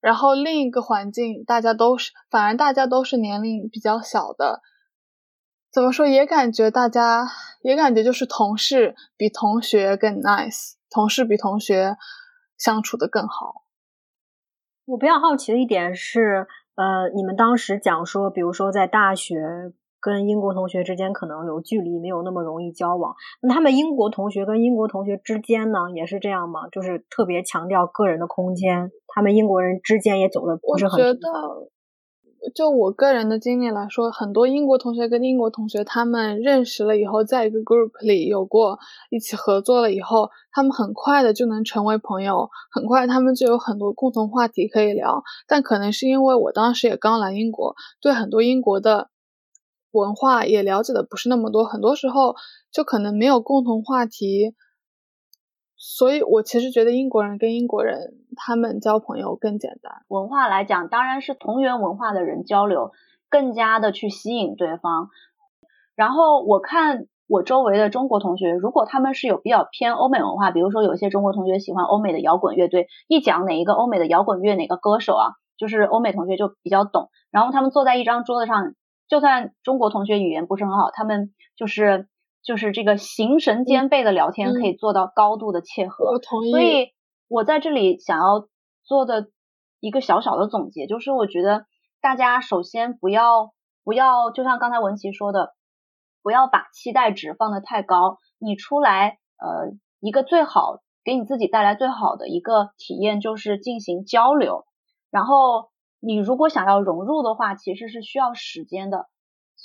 [0.00, 4.60] 然后另一个环境，大家都是，反而大家都是年龄比较小的，
[5.72, 7.26] 怎么说也感觉大家
[7.62, 11.96] 也感觉就是同事比同学更 nice，同事比同学
[12.56, 13.64] 相处的更好。
[14.84, 19.72] 我比较好奇的一点是，呃，你们当时讲说，比如说在大学。
[19.98, 23.16] 跟英国同学之间可能有距离，没有那么容易交往。
[23.40, 26.68] 那他们英国同学跟英国同学之间呢，也是这样吗？
[26.68, 28.92] 就是特别强调个人的空间。
[29.16, 31.00] 他们英国人之间也走的不是很。
[31.00, 31.28] 我觉得，
[32.54, 38.78] 就我个人的经历来说，很多英国同学跟英国同学，他们认识了以后，在一个 group 里有过
[39.10, 45.24] 一起合作了以后，他们很快的就能成为朋友，很快他们就有很多共同话题可以聊。
[45.48, 49.08] 但可能是因为我当时也刚来英国，对很多英国的。
[49.92, 52.34] 文化也了解的不是那么多，很多时候
[52.70, 54.52] 就可能没有共同话题，
[55.88, 60.02] 所以我其实觉得英国人跟英国人他们交朋友更简单。
[60.08, 62.90] 文化来讲，当然是同源文化的人交流
[63.30, 65.10] 更加的去吸引对方。
[65.94, 77.10] 然后我看我周围的中国同学，如果他们是有比较偏欧美文化，比如说有些中国同学喜欢欧美的摇滚乐队，一讲哪一个欧美的摇滚乐哪个歌手啊，就是欧美同学就比较懂。
[77.30, 78.74] 然后他们坐在一张桌子上。
[79.08, 82.08] 就算中国同学语言不是很好，他们就是
[82.46, 86.12] 就是这个形神兼备的聊天可以做到高度的切合。
[86.12, 86.50] 我同意。
[86.52, 86.92] 所以
[87.28, 88.48] 我在这里想要
[88.84, 89.26] 做的
[89.80, 91.66] 一个小小的总结，就是我觉得
[92.00, 93.52] 大家首先不要
[93.84, 95.54] 不要，就像刚才文琪说的，
[96.22, 98.18] 不要把期待值放得太高。
[98.38, 104.64] 你出来呃，一个最好给你自己带来最好的一个体验就是进行交流，
[105.10, 105.68] 然后。
[105.98, 109.06] 你如果想要融入的话，其实是需要时间的，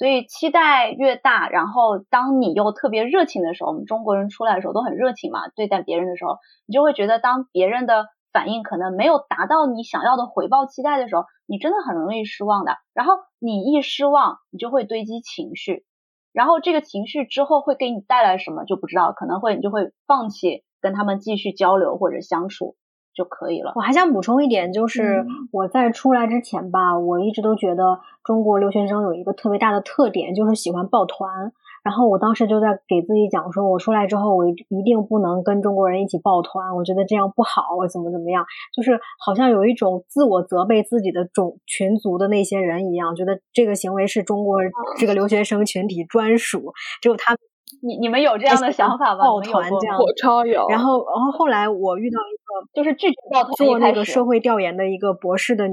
[0.01, 12.77] 所以期待越大，然后当你又特别热情的时候，我们中国人出来的时候都很热情嘛，对待别人的时候，你就会觉得当别人的反应可能没有达到你想要的回报期待的时候，你真的很容易失望的。
[12.95, 15.85] 然后你一失望，你就会堆积情绪，
[16.33, 22.75] 然后这个情绪之后会给你带来什么就不知道，可能会你就会放弃跟他们继续交流或者相处
[23.21, 23.73] 就可以了。
[23.75, 31.51] 我还想补充一点，就是我在出来之前吧，我一直都觉得中国留学生有一个特别大的特点，就是喜欢抱团。
[31.83, 44.57] 然后我当时就在给自己讲说，我出来之后，我一定不能跟中国人一起抱团，我觉得这样不好，我怎么怎么样，就是好像有一种自我责备自己的种群族的那些人一样，觉得这个行为是中国
[44.99, 47.39] 这个留学生群体专属，只有他们。
[47.81, 49.23] 你你们有这样的想法吗？
[49.23, 50.67] 抱团这样，我超有。
[50.69, 55.65] 然后，然后后来我遇到一个，就是拒绝抱团做那个社会调研的一个博士的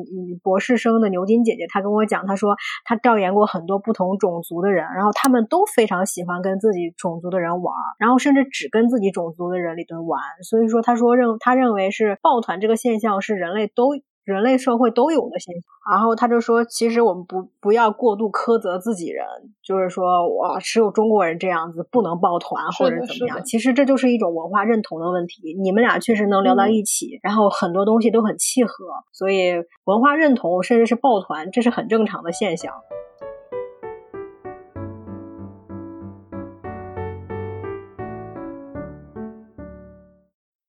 [0.43, 10.21] 博士生的牛津姐姐，她跟我讲，她说她调研过很多不同种族的人，然后他们都非常喜欢跟自己种族的人玩，然后甚至只跟自己种族的人里头玩。
[10.43, 13.95] 所以说，她说认她认为是抱团这个现象是人类都。
[14.29, 19.25] 人类社会都有的现象，然后他就说，其实我们不不要过度苛责自己人，
[19.65, 25.57] 就是说，哇，只有中国人这样子不能抱团或者怎么样，其实这就是一种文化认同的问题。
[25.59, 32.75] 你们俩确实能聊到一起，然后很多东西都很契合，所以文化认同甚至是抱团，这是很正常的现象。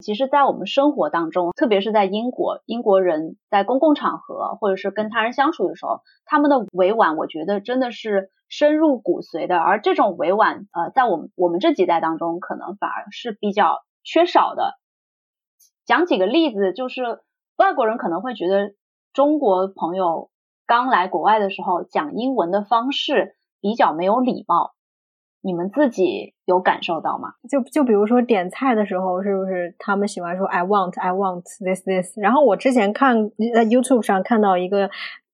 [0.10, 9.60] 其实，在我们生活当中，特别是在英国，英国人在公共场合或者是跟他人相处的时候，他们的委婉，我觉得真的是深入骨髓的。
[9.60, 14.80] 而这种委婉，呃，在我们我们这几代当中，可能反而是比较缺少的。
[15.86, 17.04] 讲几个例子，就是
[17.56, 18.74] 外国人可能会觉得
[19.13, 20.32] 中国朋友
[20.65, 24.72] 刚来国外的时候讲英文的方式比较没有礼貌。
[25.41, 27.30] 你们自己有感受到吗？
[27.49, 32.19] 就就比如说点菜的时候，是不是他们喜欢说 I want I want this this？
[32.19, 34.88] 然后我之前看在 YouTube 上看到一个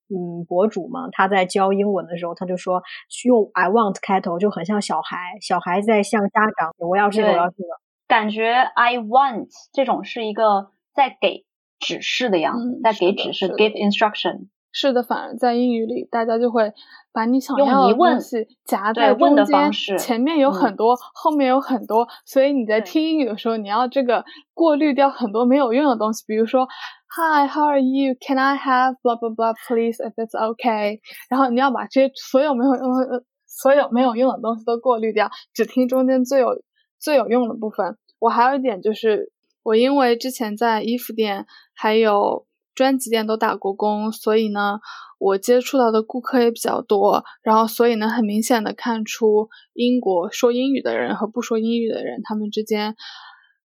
[0.10, 2.84] 嗯博主嘛，他在教英文的时候，他就说
[3.26, 7.70] 用 I want 开头就很像小孩，小孩在向家长我要这个我要这个，
[8.08, 11.46] 感觉 I want 这种是一个在给
[11.80, 14.50] 指示的样子，在给指示 give instruction。
[14.78, 16.74] 是的，反而在英语里，大家就会
[17.14, 26.68] 把你想要的东西夹在中间，前面有很多，后面有很多，所以你在听英语的时候，你要这个过滤掉很多没有用的东西，比如说
[27.08, 31.00] Hi，How are you？Can I have blah blah blah please if it's okay？
[31.30, 36.62] 然后你要把这些所有没有用的、所有没有用的东西都过滤掉，只听中间最有
[37.00, 37.98] 最有用的部分。
[38.20, 39.32] 我还有一点就是，
[39.64, 42.46] 我因为之前在衣服店还有。
[42.76, 44.80] 专辑店都打过工，所以呢，
[45.18, 47.24] 我接触到的顾客也比较多。
[47.42, 52.96] 然后，所以能，很明显的看出英国说英语的人和不说英语的人，他们之间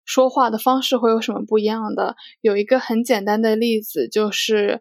[0.04, 2.14] 说话的方式会有什么不一样的。
[2.40, 4.80] 有一个很简单的例子，就是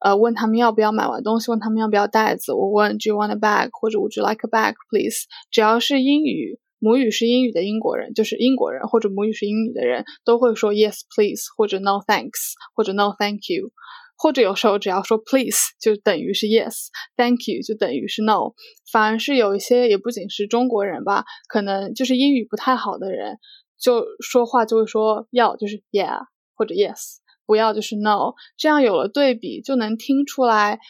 [0.00, 2.52] 呃，问他们要不要买完东西，问他们要不要袋子。
[2.52, 3.68] 我问 Do you want a bag？
[3.72, 5.26] 或者 Would you like a bag, please？
[5.52, 6.58] 只要是英语。
[6.82, 13.70] 母语是英语的英国人，就是英国人或者母语是英语的人都会说 yes please 或者 no thanks 或者 no thank you，
[14.16, 18.50] 或者有时候只要说 please 就等于是 yes，thank you 就等于是 no。
[18.90, 23.38] 反而是有一些也不仅是中国人吧，可能就是英语不太好的人，
[23.78, 26.18] 就说话就会说要就是 yeah
[26.56, 28.34] 或者 yes，不要就是 no。
[28.56, 30.80] 这样有了对比，就能听出来。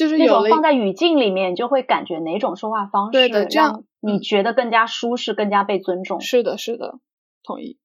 [0.00, 6.22] 就是那种放在语境里面，就会感觉哪种说话方式让你觉得更加舒适、更加被尊重。
[6.22, 6.94] 是的，是的，
[7.44, 7.76] 同意。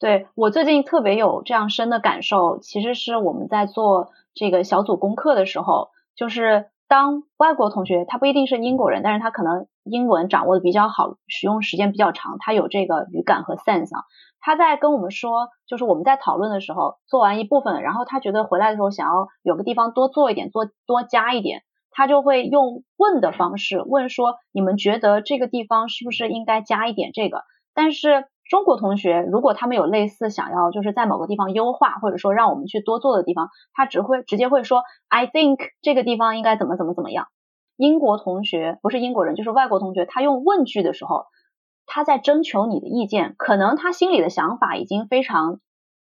[0.00, 14.04] 对我最近特别有这样深的感受，其实是我们在做这个小组功课的时候，就是当外国同学他不一定是英国人，但是他可能英文掌握的比较好，使用时间比较长，他有这个语感和 sense 啊。
[14.46, 27.40] 他在跟我们说，就是我们在讨论的时候做完一部分，然后他觉得回来的时候想要有个地方多做一点，做多加一点，他就会用问的方式问说：“你们觉得这个地方是不是应该加一点这个？”
[27.72, 37.28] 但是中国同学如果他们有类似想要就是在某个地方优化，或者说让我们去多做的地方，他只会直接会说：“I think 这个地方应该怎么怎么怎么样。”
[37.78, 41.24] 英国同学不是英国人就是外国同学，他用问句的时候。
[41.86, 45.60] 他在征求你的意见，可能他心里的想法已经非常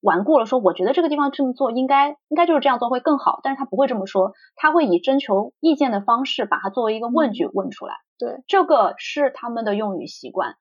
[0.01, 7.95] 顽固了，说我觉得这个地方这么做应该应该就是这样做会更好，但是他不会这么说，他会以征求意见的方式把它作为一个问句问出来。
[8.19, 10.55] 对，这个是他们的用语习惯，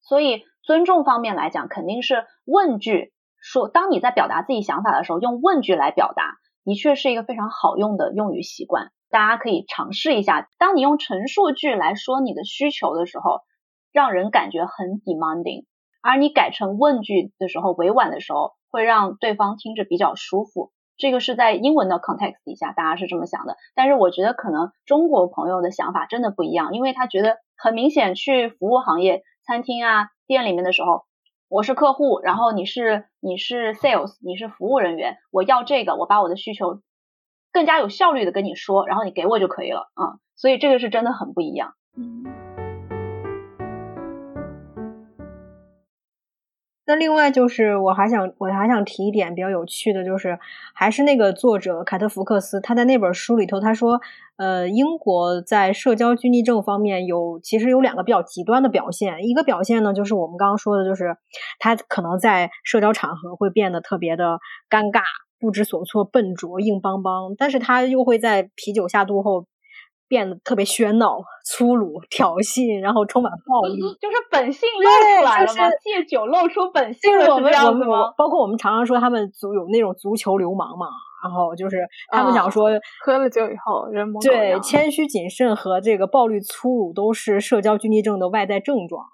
[0.00, 10.48] 所以尊重方面来讲，肯定是问句说，当你在表达自己想法的时候，用问句来表达，的确是一个非常好用的用语习惯，大家可以尝试一下。
[10.58, 13.40] 当你用陈述句来说你的需求的时候。
[13.94, 15.66] 让人感觉很 demanding，
[16.02, 20.72] 而你改成问句的时候，委婉的时候，会让对方听着比较舒服。
[20.96, 23.56] 这个是在英文的 context 底下，大家是这么想的。
[23.76, 31.04] 但是我觉得可能中国朋友的想法真的不一样，因为他觉得很明显，去服务行业、餐厅啊、店里面的时候，
[31.48, 36.80] 我是客户，然后你是你是 sales，你是服务人员，我要这个，我把我的需求
[37.52, 40.18] 更加有效率的跟你说，然后你给我就可以了啊。
[40.34, 41.74] 所以这个是真的很不一样。
[41.96, 42.43] 嗯。
[46.86, 50.38] 那另外就是，我还想我还想提一点比较有趣的，就是
[50.74, 54.00] 还是那个作者凯特·福克斯，他在那本书里头他说，
[54.36, 61.16] 呃，英国在社交拘泥症方面有其实有两个比较极端的表现，一个表现呢就是我们刚刚说的，就是
[61.58, 65.02] 他可能在社交场合会变得特别的尴尬、
[65.40, 69.46] 不知所措、笨拙、硬邦邦，但是他又会在啤酒下肚后。
[70.08, 75.70] 变得特别喧闹、粗鲁、挑衅，然后充满暴力，就是本性露出来了吗？
[75.82, 78.12] 借酒露出本性是这样子吗？
[78.16, 80.86] 包括我们常常说他们足有那种足球流氓嘛，
[81.22, 81.78] 然后就是
[82.10, 82.70] 他们想说
[83.04, 89.04] 喝了酒以后人模对谦虚谨慎和这个暴力粗鲁都是社交军地症的外在症状。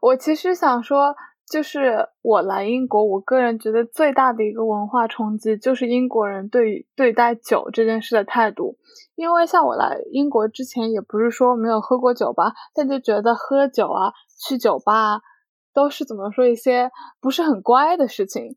[0.00, 1.14] 我其实想说。
[1.50, 8.76] 就是我来英国，我个人觉得最大的一个文化冲击就是英国人对对待酒这件事的态度。
[9.14, 14.12] 因为像我来英国之前，也不是说没有喝过酒吧，但就觉得喝酒啊、
[14.46, 15.20] 去酒吧
[15.72, 18.56] 都是怎么说一些不是很乖的事情，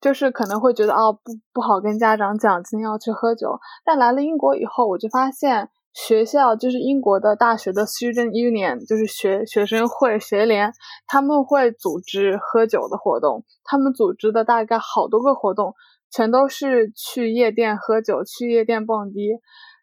[0.00, 3.58] 就是可能会觉得哦不不好跟家长讲今天要去喝酒。
[3.84, 5.70] 但来了英国以后，我就发现。
[5.96, 10.70] 学校就是英国的大学的 student union，就是学学生会学联，
[11.06, 13.44] 他们会组织喝酒的活动。
[13.64, 15.74] 他们组织的大概好多个活动，
[16.10, 19.40] 全都是去夜店喝酒，去夜店蹦迪。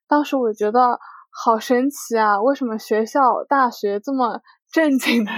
[0.07, 0.99] 当时我觉得
[1.31, 2.39] 好神奇啊！
[2.39, 4.39] 为什么学校大学这么？
[4.73, 5.31] 正经的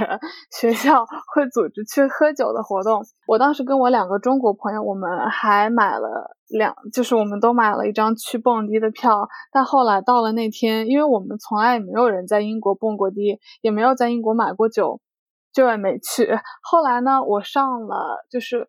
[0.49, 3.03] 学校会组织去喝酒的活动。
[3.27, 9.27] 我当时跟我两个中国朋友，我们还买了两，就是我们都买了一张去蹦迪的票。
[9.51, 15.01] 但后来到了那天，因为我们从来也没有人在英国蹦过迪，也没有在英国买过酒，
[15.53, 16.39] 就也没去。
[16.63, 18.67] 后来呢，我上了就是。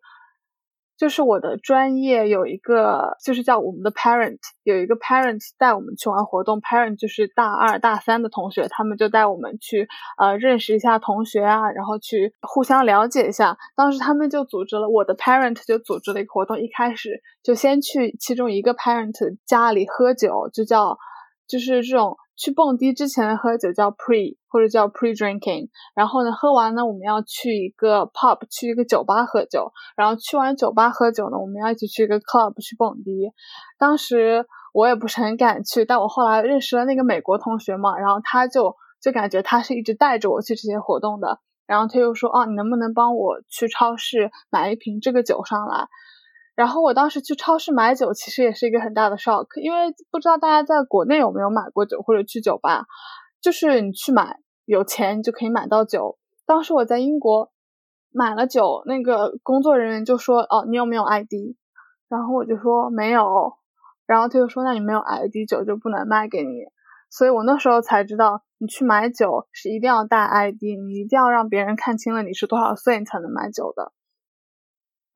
[0.97, 13.57] 就是我的专业有一个，就是叫我们的 parent，有一个 parent 带我们去玩活动，parent 就是大二大三的同学，他们就带我们去呃认识一下同学啊，然后去互相了解一下。
[13.75, 20.97] 当时他们就组织了我的 parent 就组织了一个活动，一开始就先去其中一个 parent 家里喝酒，就叫
[21.47, 22.17] 就是这种。
[22.37, 33.31] 去蹦迪之前喝酒叫 pre 或者叫 pre drinking，然后呢，喝完呢，我们要去一个 pub 去一个酒吧喝酒，然后去完酒吧喝酒呢，我们要一起去一个 club 去蹦迪。
[33.79, 45.87] 当时我也不是很敢去，但我后来认识了那个美国同学嘛，然后他就就感觉他是一直带着我去这些活动的，然后他又说，哦，你能不能帮我去超市买一瓶这个酒上来？
[46.57, 52.87] 然后我当时去超市买酒，其实也是一个很大的 shock，因为不知道大家在国内有没有买过酒或者去酒吧，
[53.39, 56.17] 就是你去买，有钱你就可以买到酒。
[56.47, 57.51] 当时我在英国
[58.11, 61.53] 买了酒，那个工作人员就说：“哦，你有没有 ID？”
[62.09, 63.53] 然后我就说没有，
[64.07, 66.63] 然后他就说：“那你没有 ID，酒就不能卖给你。”
[67.11, 73.93] 所以我那时候才知道，你去买酒是一定要带 ID，你一定要让别人看清了你是多少岁，你才能买酒的。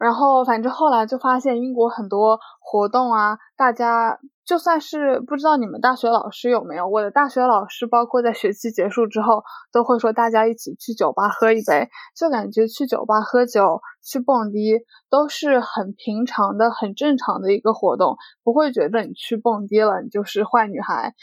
[0.02, 11.88] 然后，反正后来就发现英国很多活动啊，大家就算是不知道你们大学老师有没有，我的大学老师包括在学期结束之后都会说大家一起去酒吧喝一杯，
[12.18, 14.80] 就感觉去酒吧喝酒、去蹦迪
[15.12, 21.14] 都是很平常的、很正常的一个活动，不会觉得你去蹦迪了你就是坏女孩。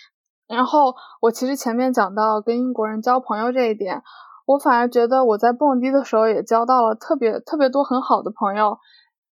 [0.46, 4.04] 然后我其实前面讲到跟英国人交朋友这一点。
[4.48, 8.78] 我反而觉得我在蹦迪的时候也交到了特别特别多很好的朋友，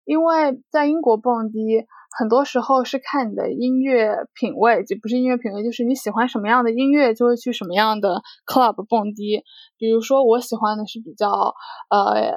[0.04, 1.86] 因为在英国蹦迪，
[2.18, 9.44] 很多时候是看你的音乐品味，就不是音乐品味，就是你喜欢什么样的音乐，就会去什么样的 club 蹦迪。
[9.78, 11.54] 比如说，我喜欢的是比较
[11.90, 12.34] 呃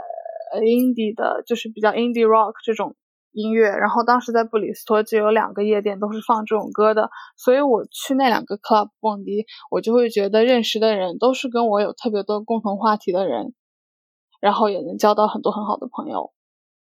[0.62, 2.96] indie 的，就是比较 indie rock 这种。
[3.38, 13.54] 音乐，然后当时在布里斯托就有两个夜店都是放这种歌的，所以我去那两个 club 蹦迪，我就会觉得认识的人都是跟我有特别多共同话题的人，
[14.42, 16.34] 然后也能交到很多很好的朋友。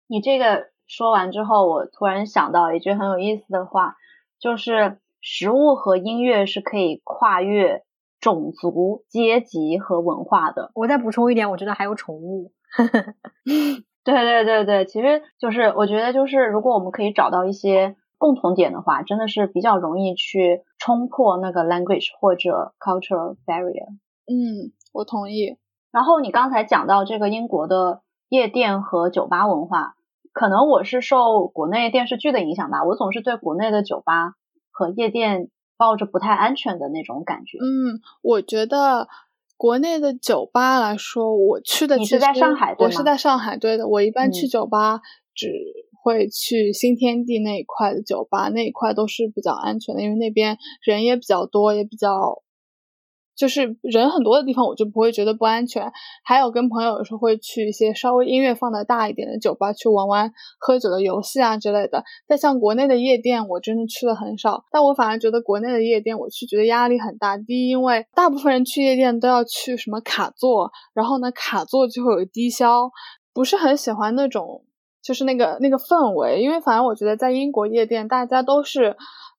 [0.08, 3.98] 你这个说完之后，我突然想到一句很有意思的话，
[4.40, 7.84] 就是食物和音乐是可以跨越
[8.22, 10.72] 种族、阶级和文化的。
[10.74, 12.54] 我再补充一点，我觉得还有宠物。
[14.04, 23.88] 对对对对，其实就是我觉得就是，如果我们可以找到一些共同点的话，真的是比较容易去冲破那个 language 或者 cultural barrier。
[24.26, 25.58] 嗯，我同意。
[25.92, 29.96] 然后你刚才讲到这个英国的夜店和酒吧文化，
[30.34, 34.34] 可能我是受国内电视剧的影响吧，我总是对国内的酒吧
[34.72, 37.58] 和夜店抱着不太安全的那种感觉。
[37.58, 39.08] 嗯，我觉得
[39.60, 43.86] 国内的酒吧来说，我去的其实在上海我是在上海对的。
[43.86, 45.02] 我一般去嗯酒吧
[45.36, 45.52] 只
[46.02, 52.42] 会去新天地那一块的酒吧，那一块都是比较安全的，因为那边人也比较多，也比较。
[53.40, 55.90] 就是人很多的地方，我就不会觉得不安全。
[56.26, 62.04] 还有跟朋友有时候会去一些稍微音乐放的大一点的酒吧去玩玩喝酒的游戏啊之类的。
[62.28, 64.66] 但像国内的夜店，我真的去的很少。
[64.72, 67.38] 但我反而觉得国内的夜店，我去觉得压力很大。
[67.38, 72.90] 第一，因为大部分人去夜店都要去什么卡座，然后呢，卡座就会有低消，
[73.34, 74.66] 不是很喜欢那种
[75.02, 76.42] 就是那个那个氛围。
[76.42, 78.98] 因为反正我觉得在英国夜店，大家都是。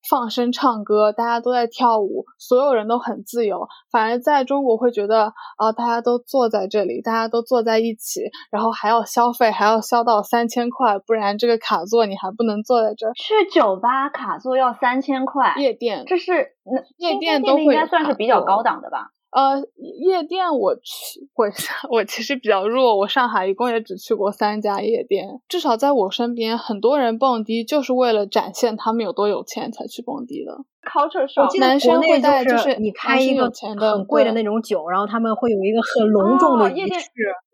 [0.09, 3.69] 放声唱歌，大家都在跳舞，所有人都很自由。
[3.91, 13.13] 反而在中国会觉得，啊、大家都坐在这里，大家都坐在一起，然后还要消费，还要消到三千块，不然这个卡座你还不能坐在这儿。
[13.15, 19.11] 去酒吧卡座要三千块，夜店，这是那夜店都应该算是比较高档的吧？
[19.31, 19.61] 呃，
[20.01, 21.47] 夜店我去，我
[21.91, 25.41] 我其实比较弱，我上海一共也只去过三家夜店。
[25.49, 30.53] 至少在我身边，很多人蹦迪就是为了展现他们有多有钱才去蹦迪的。
[30.83, 33.49] culture 我 shock，记得男生国内会带就就是你开一个
[33.93, 36.89] 很贵的那种酒，然后他们会有一个很隆重的仪哦夜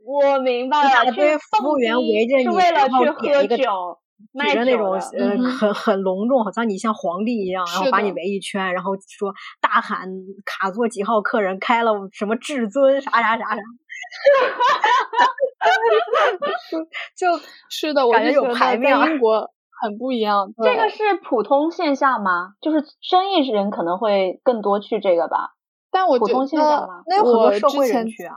[0.06, 4.05] 我明白了，一大堆服务员围着你是为了然后去喝点一个酒，卖
[4.48, 4.98] 举着那种 呃
[5.36, 10.08] 嗯很很隆重，好像你像皇帝一样，然后把你围一圈，然后说大喊
[10.44, 13.56] 卡座几号客人开了什么至尊啥啥啥 啥，
[17.16, 17.38] 就
[17.68, 19.50] 是的，我感觉有排面英国
[19.82, 20.52] 很不一样。
[20.56, 22.54] 对这个是普通现象吗？
[22.60, 25.48] 就是生意人可能会更多去这个吧？
[25.48, 25.52] 普
[25.90, 28.36] 但我觉得通现象吗那有很多我社会人去啊。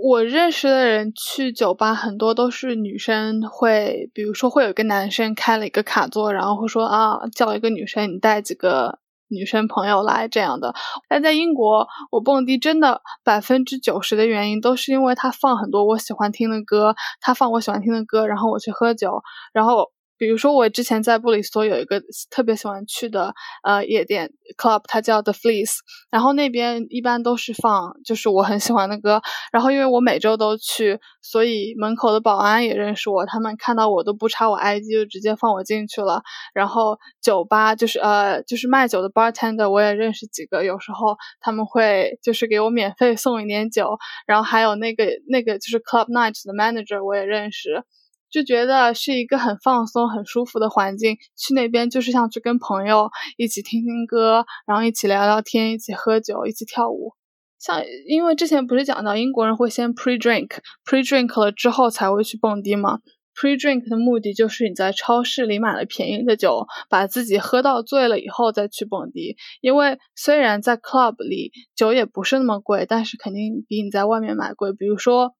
[0.00, 10.72] 我认识的人去酒吧，很多都是女生会，比如说会有一个男生开了一个卡座，然后会说啊，叫一个女生，你带几个女生朋友来这样的。
[11.08, 19.22] 但在英国，我蹦迪真的百分之九十的原因都是因为他放很多我喜欢听的歌，他放我喜欢听的歌，然后我去喝酒，
[19.52, 19.90] 然后。
[20.18, 25.76] 比如说，我之前在布里斯托有一个特别喜欢去的呃夜店 club，它叫 The Fleece，
[26.10, 36.20] 然后那边一般都是放就是我很喜欢的歌，然后因为我每周都去，所以门口的保安也认识我，他们看到我都不查我 ID 就直接放我进去了。
[36.52, 43.96] 然后酒吧就是呃就是卖酒的 bartender 我也认识几个，有时候他们会就是给我免费送一点酒，
[44.26, 47.84] 然后还有那个那个就是 club night 的 manager 我也认识。
[48.30, 57.14] 就觉得是一个很放松、很舒服的环境，去那边就是像去跟朋友一起听听歌，然后一起聊聊天，一起喝酒，一起跳舞。
[57.58, 62.98] 像因为之前不是讲到英国人会先 pre drink，pre drink 了之后才会去蹦迪吗
[63.34, 69.36] ？pre drink 的目的就是你在超市里买了便宜的酒，把自己喝到醉了以后再去蹦迪。
[69.60, 74.72] 因为虽然在 club 里酒也不是那么贵，但是肯定比你在外面买贵。
[74.72, 75.34] 比如说。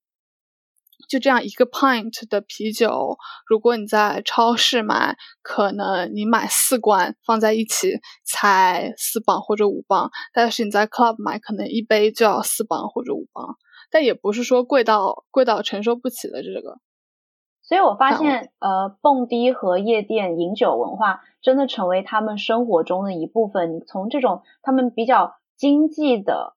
[1.08, 13.56] 就这样一个 pint 的啤酒，如果你在超市买，可能你买四罐放在一起才四磅或者五磅，但是你在 club 买，可能一杯就要四磅或者五磅，
[13.90, 16.78] 但也不是说贵到贵到承受不起的这个。
[17.62, 23.76] 所以我发现，呃，蹦迪和夜店饮酒文化真的成为他们生活中的一部分。
[23.76, 26.56] 你从这种他们比较经济的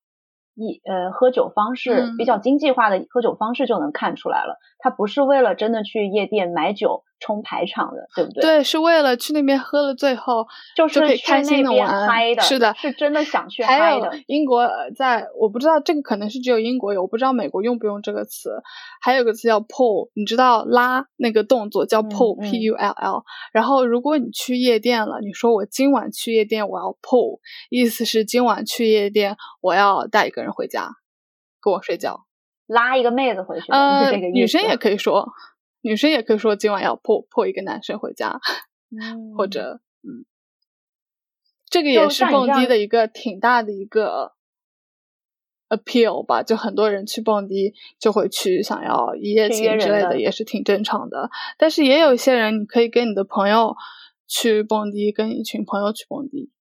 [0.56, 4.58] 一呃喝酒方式，嗯比较经济化的喝酒方式就能看出来了。
[4.80, 10.46] 他不是为了真的去夜店买酒冲排场的，对不对？，对，是为了去那边喝了醉后
[10.76, 14.02] 就是去可以开心的玩，嗨的，是的，是真的想去还有。
[14.28, 18.50] 英国呃在，我不知道这个可能是只有英国有，我不知道美国用不用这个词。
[19.00, 23.24] 还有个词叫 pull，你知道拉那个动作叫嗯 pull，、嗯 p u l l。
[23.54, 30.90] 然后如果你去夜店了，你说我今晚去夜店，我要 pull，意思是今晚去夜店我要带一个人回家
[31.62, 32.26] 跟我睡觉。
[32.68, 33.66] 拉一个妹子回去。
[34.34, 35.28] 女生也可以说，
[35.82, 38.40] 女生也可以说今晚要 pull pull 一个男生回家，
[38.90, 40.26] 嗯或者嗯，
[41.66, 44.34] 这个也是蹦迪的一个挺大的一个
[45.70, 51.30] appeal 吧，就很多人去蹦迪就会去想要一夜情之类的也是挺正常的。
[51.58, 53.76] 但是也有一些人，你可以跟你的朋友
[54.28, 56.52] 去蹦迪，跟一群朋友去蹦迪。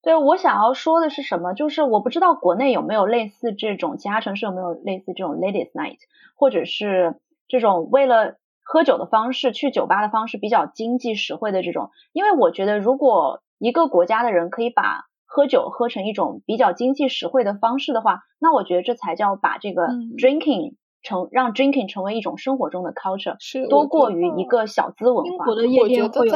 [0.00, 1.54] 对，我想要说的是什么？
[1.54, 5.96] 就是我不知道国内有没有类似这种，其他城市有没有类似这种 ladies night，
[6.34, 7.20] 或者是
[7.54, 8.34] 这种为了
[8.64, 11.90] 喝酒的方式去酒吧的方式比较经济实惠的这种。
[12.12, 25.30] 因为我觉得，如果一个国家的人可以把喝酒喝成一种比较经济实惠的方式的话，那我觉得这才叫把这个嗯 drinking 成让 drinking 成为一种生活中的 culture，是多过于一个小资文化。
[25.30, 26.34] 英国的夜店会有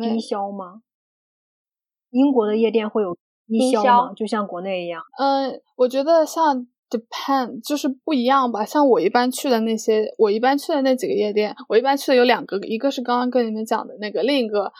[0.00, 0.82] 低消吗？
[2.10, 3.16] 英国的夜店会有
[3.48, 4.12] 低消吗？
[4.14, 5.02] 就像国内一样？
[5.18, 8.64] 嗯，我觉得像 depend 就是不一样吧。
[8.64, 14.72] 像我一般去的那些，我一般去的那几个夜店，我一般去的有两个，一个是刚刚跟你们讲的那个，另一个。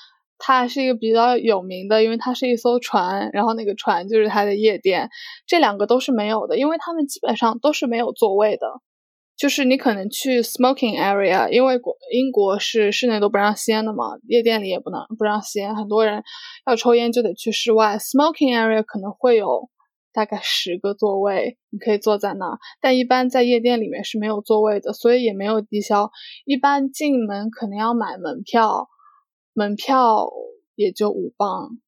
[0.43, 5.11] 它是一个比较有名的，因为它是一艘船，然后那个船就是它的夜店。
[5.47, 8.67] 这两个都是没有的，因为他们基本上都是没有座位的。
[9.37, 16.23] 就是你可能去 smoking area，因为国英国是室内都不让吸烟的嘛，夜店里也不能不让吸烟，很多人
[16.67, 17.99] 要抽烟就得去室外。
[17.99, 19.69] smoking area 可能会有
[20.13, 26.11] 大概十个座位，你可以坐在那儿，但一般在夜店里面是没有座位的，所以也没有低消。
[26.45, 28.89] 一般进门可能要买门票。
[29.53, 30.31] 门票
[30.77, 31.81] 也就五磅，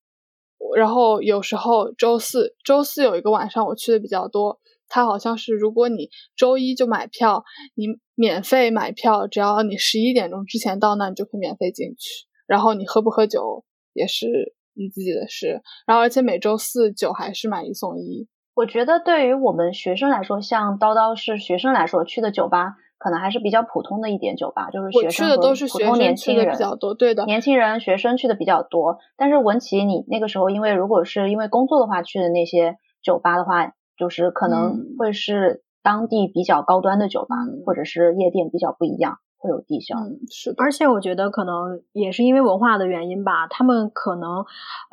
[0.76, 7.44] 然后有时候周四周四有一个晚上我去的比较多，它好像是如果你周一就买票，
[7.76, 12.26] 你免费买票，只要你十一点钟之前到那，你就可以免费进去。
[12.46, 15.60] 然后你喝不喝酒也是你自己的事。
[15.86, 18.28] 然后而且每周四酒还是买一送一。
[18.54, 22.74] 我觉得对于我们学生来说，像叨叨是学生来说去的酒吧。
[22.98, 28.98] 可能还是比较普通的一点酒吧，就是学生和普通年轻人比较多，对的，年轻人学生去的比较多。
[29.16, 37.34] 但是文琪，你那个时候因为如果是因为工作的话去的那些酒吧的话，就是可能会是当地比较高端的酒吧，
[37.66, 39.96] 或者是夜店比较不一样，会有低消。
[40.30, 44.44] 是的，而且我觉得可能也是因为文化的原因吧，他们可能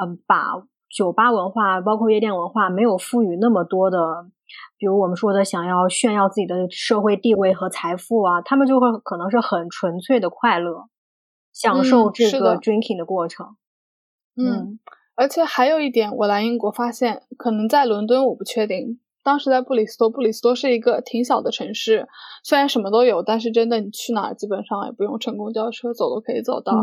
[0.03, 4.25] 嗯把酒吧文化包括夜店文化没有赋予那么多的。
[4.79, 10.85] 比如我们说的，想要炫耀自己的社会地位和财富啊，他们就会可能是很纯粹的快乐，
[11.53, 13.55] 享受这个 drinking 的过程。
[14.35, 14.79] 嗯，
[15.15, 18.99] 而且还有一点，我来英国发现，可能在伦敦我不确定。
[19.23, 22.07] 当时在布里斯托，布里斯托是一个挺小的城市，
[22.43, 26.73] 虽然什么都有，但是真的你去哪儿基本上也不用乘公交车，走都可以走到。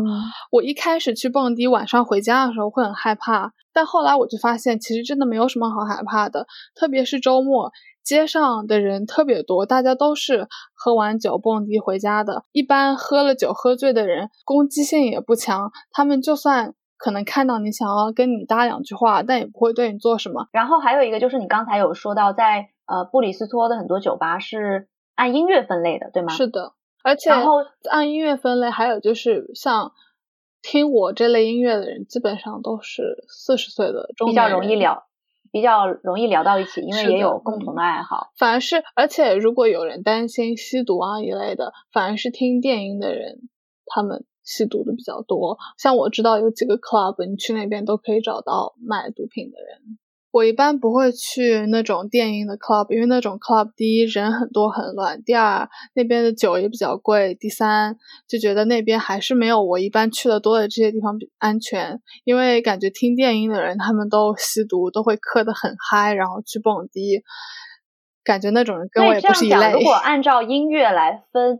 [0.51, 7.71] 我一开始去蹦迪，晚上回家的时候会很害怕，但后来我就发现，其实真的没有什么好害怕的，特别是周末，
[8.03, 12.43] 街上的人特别多，大家都是喝完酒蹦迪回家的。
[12.51, 16.75] 一般喝了酒喝醉的人攻击性也不强，他们就算。
[16.97, 20.47] 可能看到你想要跟你搭两句话，但也不会对你做什么。
[20.51, 26.33] 然后还有一个就是你刚才有说到，在呃布里斯托的很多酒吧是按音乐分类的，对吗？
[26.33, 26.73] 是的，
[27.03, 27.57] 而且然后
[27.89, 29.91] 按音乐分类，还有就是像
[30.61, 35.05] 听我这类音乐的人，基本上都是四十岁的中比较容易聊，
[35.51, 38.31] 比较容易聊到一起，因为也有共同的爱好。
[38.37, 43.49] 反而是，而且如果有人担心吸毒啊一类的，反而是听电音的人，
[43.85, 44.25] 他们。
[44.47, 49.99] 吸毒的比较多，像我知道有几个 club，你去那边都可以找到卖毒品的人。
[50.31, 61.99] 我一般不会去那种电音的 club，因为那种 club 第一人很多很乱，第二那边的酒也比较贵，第三就觉得那边还是没有我一般去的多的这些地方安全。
[62.23, 67.21] 因为感觉听电音的人他们都吸毒，都会嗑得很嗨，然后去蹦迪，
[68.23, 69.73] 感觉那种人跟我也不是一类。
[69.73, 71.59] 如果按照音乐来分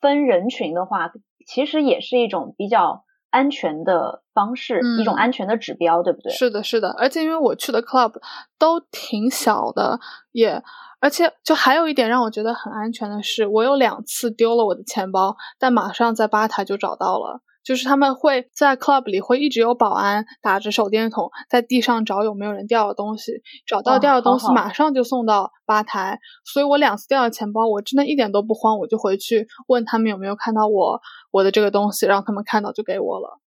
[0.00, 1.10] 分人群的话。
[1.48, 6.30] 其实也是一种比较安全的方式，一种安全的指标，对不对？
[6.30, 6.94] 是的，是的。
[6.98, 8.12] 而且因为我去的 club
[8.58, 9.98] 都挺小的，
[10.32, 10.62] 也
[11.00, 17.40] 而且就还有一点让我觉得很安全的是，我有两次丢了我的钱包，但马上在吧台就找到了。
[17.68, 26.18] 就是他们会在 club 里会一直有保安打着手电筒在地上找有没有人掉的东西，找到掉的东西马上就送到吧台。
[26.46, 30.98] 所以我两次掉了钱包，我真的一点都不慌，我就回去问他们有没有看到我
[31.30, 33.38] 我的这个东西，让他们看到就给我了。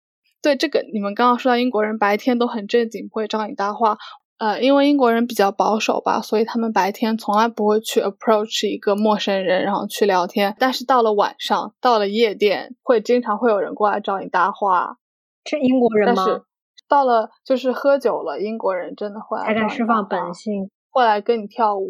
[0.42, 3.96] 对这个，你们刚刚说到英国人白天都很正经，不会找你搭话。
[4.40, 10.56] 呃，因为英国人比较保守吧，所以他们白天从来不会去 approach 一个陌生人，然后去聊天。
[10.58, 14.96] 但是到了晚上，到了夜店，会经常会有人过来找你搭话。
[15.44, 16.24] 是英国人吗？
[16.24, 16.42] 但是
[16.88, 21.86] 到了就是喝酒了，英国人真的会才敢释放本性，会来跟你跳舞。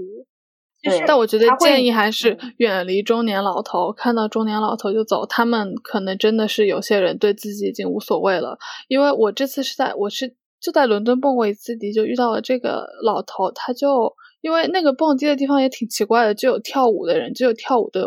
[0.83, 5.25] 对，但我觉得建议还是远离中年老头，看到中年老头就走。
[5.25, 8.59] 他们可能真的是有些人对自己已经无所谓了。
[8.89, 10.35] 因为我这次是在我是。
[10.61, 13.51] 就在伦敦蹦过一次迪，就遇到了这个老头。
[13.51, 18.07] 他就因为那个蹦迪的地方也挺奇怪的，就有跳舞的人，就有跳舞的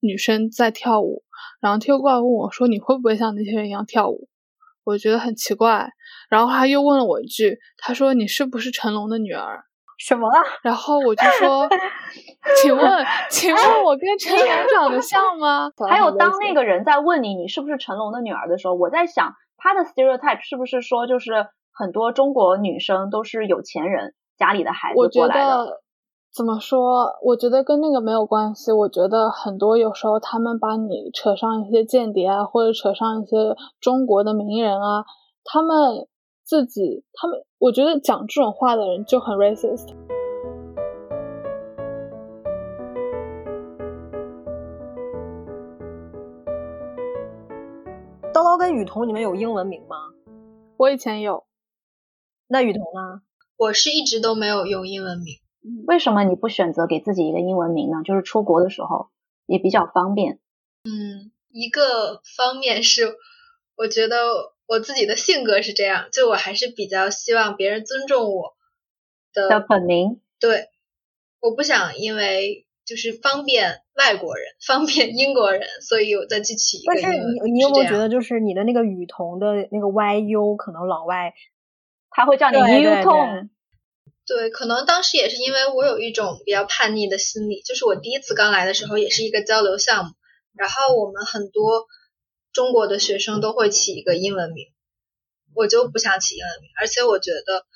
[0.00, 1.22] 女生在跳舞。
[1.60, 4.28] 然后他又过来问我说：“你会不会像那些人一样跳舞？”
[4.84, 5.88] 我觉得很奇怪。
[6.30, 9.64] 然后他又问了我一句：“他说你是不是成龙的女儿？”
[9.98, 10.28] 什么？
[10.62, 11.68] 然后我就说
[12.62, 21.46] ：“请问，请问我跟成龙长得像吗？”还有，当那个 人在问你你是不是成龙的女儿的时候，我在想他的 stereotype 是不是说就是。
[21.76, 25.80] 很多中国女生都是有钱人家里的孩子过来的。
[26.32, 27.18] 怎么说？
[27.22, 28.70] 我觉得跟那个没有关系。
[28.70, 33.36] 我觉得很多有时候他们把你扯上一些间谍啊，或者扯上一些
[33.80, 35.04] 中国的名人啊，
[35.44, 36.06] 他们
[36.44, 39.88] 自己，他们，我觉得讲这种话的人就很 racist。
[48.32, 49.96] 叨叨跟雨桐，你们有英文名吗？
[50.76, 51.44] 我以前有。
[52.46, 53.22] 那雨桐呢？
[53.56, 55.38] 我是一直都没有用英文名。
[55.86, 58.02] 为什么你不选择给自己一个英文名呢？
[58.04, 59.08] 就是出国的时候
[59.46, 60.38] 也比较方便。
[60.84, 63.16] 嗯，一个方面是
[63.76, 68.56] 我觉得我自己的性格是这样，就我还是比较希望别人尊重我
[69.32, 70.20] 的本名。
[70.38, 70.68] 对，
[71.40, 76.92] 我不想因为就是方便外国人、方便英国人，所以我再去起一个。
[76.92, 81.32] 但是你你有没有觉得，就是你的那个雨桐的那个 YU，可能老外
[82.14, 83.50] 他会叫你 U 痛。
[84.26, 90.12] 对，可能当时也是因为我有一种比较叛逆的心理，就是我第一次刚来的时候也是一个交流项目，
[90.54, 91.84] 然后我们很多
[92.52, 94.68] 中国的学生都会起一个英文名，
[95.54, 97.66] 我就不想起英文名，而且我觉得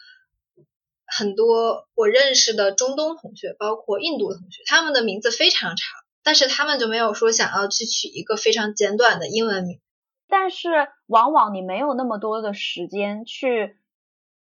[1.05, 5.79] 很多我认识的中东同学，包括印度同学，他们的名字非常长，
[6.23, 9.81] 但是他们就没有说想要去取一个非常简短的英文名，
[10.29, 13.77] 但是往往你没有那么多的时间去，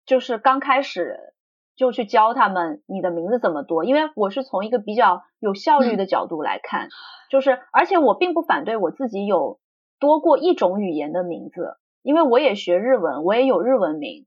[0.07, 1.19] 就是刚开始。
[1.77, 6.87] 就去教他们你的名字怎么读，因为我是从一个比较有效率的角度来看，
[7.29, 9.59] 就是而且我并不反对我自己有
[9.99, 14.25] 多过一种语言的名字，因为我也学日文，我也有日文名，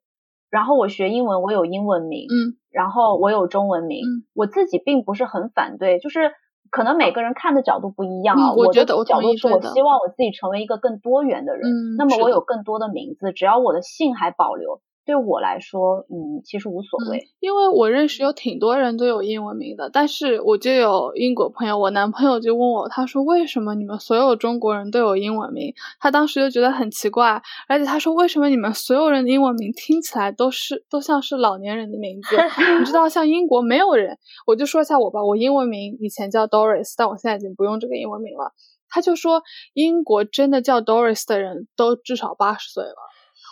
[0.48, 6.30] 然后我学英文，我有英文名，嗯，然后我有中文名，我自己并不是很反对，就是
[6.70, 14.80] 可能每个人看的角度不一样啊，我的角度是我希望我自己成为一个更多元的人，那么我有更多的名字，只要我的姓还保留。
[15.10, 25.74] 对我来说，嗯，其实无所谓，因为我认识有挺多人都有英文名的，但是我就有英国朋友，我男朋友就问我，他说为什么你们所有中国人都有英文名？
[25.98, 32.36] 他当时就觉得很奇怪，而且他说为什么你们所有人的英文名听起来都是都像是老年人的名字？
[32.78, 38.52] 你知道，像英国没有人，我就说一下我吧，我英文名以前叫 Doris，但我现在已经不用这个英文名了。
[38.92, 39.42] 他就说
[39.74, 42.94] 英国真的叫 Doris 的人都至少八十岁了。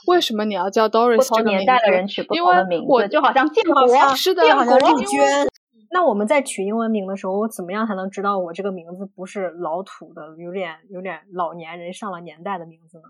[0.09, 2.26] 为什么你要叫 Doris 这个名字？
[2.30, 3.86] 因为我就好像建国，
[4.16, 5.46] 是的，好像丽娟。
[5.90, 13.04] 那我们在取英文名的时候，我怎么样才能知道我这个名字不是老土的、有点有点老年人上了年代的名字呢？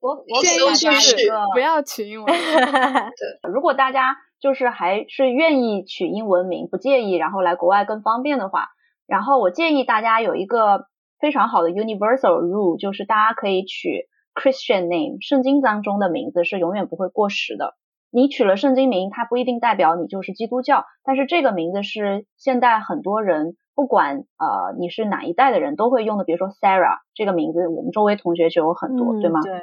[0.00, 1.16] 我我建议就是
[1.54, 2.26] 不要取英文。
[2.32, 8.68] 对，如果大家就是还是愿意取英文名，不介意，然后来国外更方便的话，
[9.06, 10.86] 然后我建议大家有一个
[11.20, 14.08] 非常好的 universal rule，就是大家可以取。
[14.34, 17.74] Christian name，圣经当中的名字是永远不会过时的。
[18.10, 26.24] 你取了圣经名，它不一定代表你就是基督教，但是这个名字是现代很多人不管呃你是哪一代的人都会用的。
[26.24, 29.40] 比如说 Sarah 这个名字，我们周围同学就有很多，对吗？
[29.42, 29.60] 对，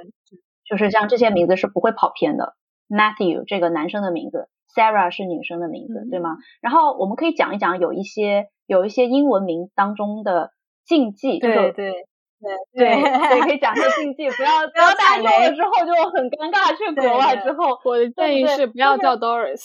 [0.66, 2.56] 就是像这些名字是不会跑偏的。
[2.88, 6.38] Matthew 这个男生的名字，Sarah 是女生的名字，对吗？
[6.60, 10.50] 然后我们可以讲一讲有一些有一些英文名当中的
[10.86, 12.08] 禁忌，对对。
[12.42, 16.76] 对对对，可以讲一下禁忌，不要 不要大家用了之后就很尴尬。
[16.76, 19.62] 去国外之后，我的建议是不要叫 Doris。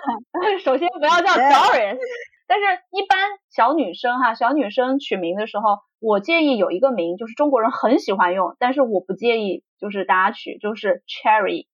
[0.62, 1.98] 首先不要叫 Doris，
[2.46, 3.18] 但是一般
[3.50, 11.68] 小女生哈，小女生取名的时候，我建议有一个名，就是中国人很喜欢用，但是我不介意，就是大家取，就是 Cherry。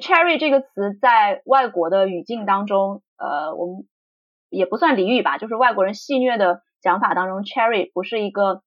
[0.00, 3.88] Cherry 这个词在外国的语境当中，呃，我们
[4.48, 8.62] 也不算俚语吧，就是外国人戏谑的讲法当中，Cherry 不是一个。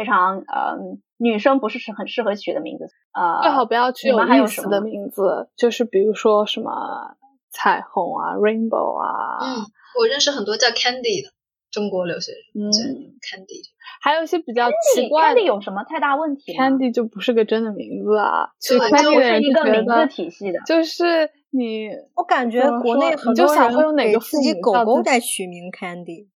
[0.00, 0.78] 非常呃，
[1.18, 6.70] 女生不是是很适合取的名字，呃，最好不要取有意思的名字，就是比如说什么
[7.50, 9.36] 彩虹啊，rainbow 啊。
[9.42, 9.66] 嗯，
[10.00, 11.34] 我认识很多叫 Candy 的
[11.70, 12.72] 中国留学生，嗯
[13.20, 13.60] ，Candy，
[14.00, 26.28] 还有一些比较奇怪，Candy 有什么太大问题？Candy 就不是个真的名字啊，就 Candy 是一个名字体系的，就是你，我感觉国内很多人给自己狗狗在取名 Candy。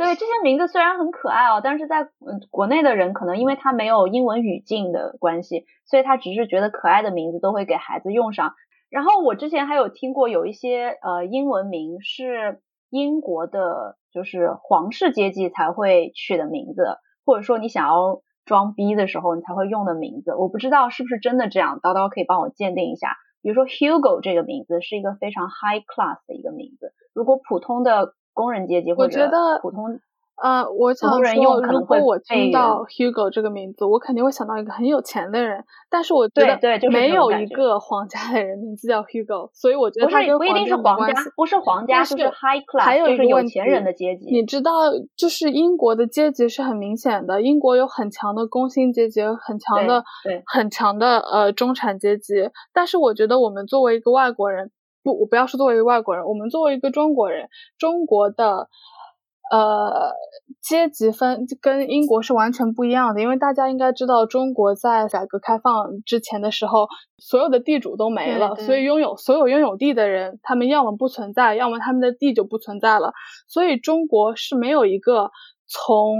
[0.00, 8.54] 对这些名字虽然很可爱哦，但是在嗯国内的人可能因为他没有英文语境的关系，所以他只是觉得可爱的名字都会给孩子用上。
[8.88, 16.96] 然后我之前还有听过有一些呃英文名是英国的，就是皇室阶级才会取的名字，
[17.26, 20.34] 或者说你想要装逼的时候你才会用的名字。
[20.34, 23.18] 我不知道是不是真的这样，叨叨可以帮我鉴定一下。
[23.42, 28.14] 比如说 Hugo 这个名字是一个非常 high class 的一个名字，如果普通的。
[28.40, 29.28] 工人阶级或者
[29.60, 30.00] 普通，
[30.42, 44.30] 呃，我想说，用可能会如果我听到 Hugo 这个名字，我肯定会想到一个很有钱的人，但是我觉得没有一个皇家的人名字叫 Hugo，所以我觉得不他跟是不一定是皇家，不是皇家，就是 high class，还有就是有一个有钱人的阶级。
[44.30, 44.72] 你知道，
[45.14, 52.48] 就是英国的阶级是很明显的，英国有很强的工薪阶级，很强的、对很强的呃中产阶级。
[52.72, 54.70] 但是我觉得我们作为一个外国人，
[55.02, 57.48] 不，我不要说作为一个外国人，我们作为一个中国人，
[57.78, 58.68] 中国的
[59.50, 60.12] 呃
[60.62, 66.86] 阶级分跟英国是完全不一样的，因为大家应该知道，中国在改革开放之前的时候，
[67.18, 73.12] 所有的地主都没了，对对所以拥有所有拥有地的人，他们要么不存在，要么他们的地就不存在了。
[73.48, 75.30] 所以中国是没有一个
[75.66, 76.16] 从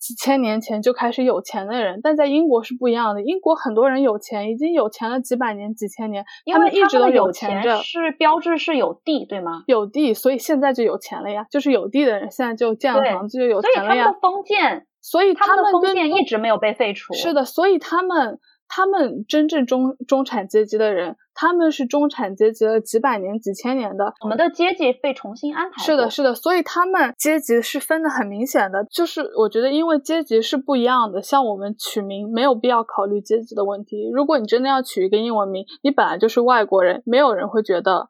[0.00, 3.22] 几千年前就开始有钱的人，但在英国是不一样的。
[3.22, 7.76] 英国很多人有钱，已经有钱了几百年、几千年，他们一直都有钱着。
[7.82, 9.62] 是标志是有地，对吗？
[9.66, 11.46] 有地，所以现在就有钱了呀。
[11.50, 14.20] 就是有地的人现在就建了房子，就有钱了呀所以他们的。
[14.20, 17.12] 封建，所以他们的封建一直没有被废除。
[17.12, 18.38] 是的，所以他们
[18.72, 25.82] 他们真正中中产阶级的人，他们是中产阶级了几百年、几千年的，我们的阶级被重新安排。
[25.82, 34.08] 是的，，是的，所以他们阶级是分的很明显的，就是我觉得因为阶级是不一样的，像我们取名没有必要考虑阶级的问题。
[34.14, 38.08] 如果你真的要取一个英文名，你本来就是外国人，没有人会觉得，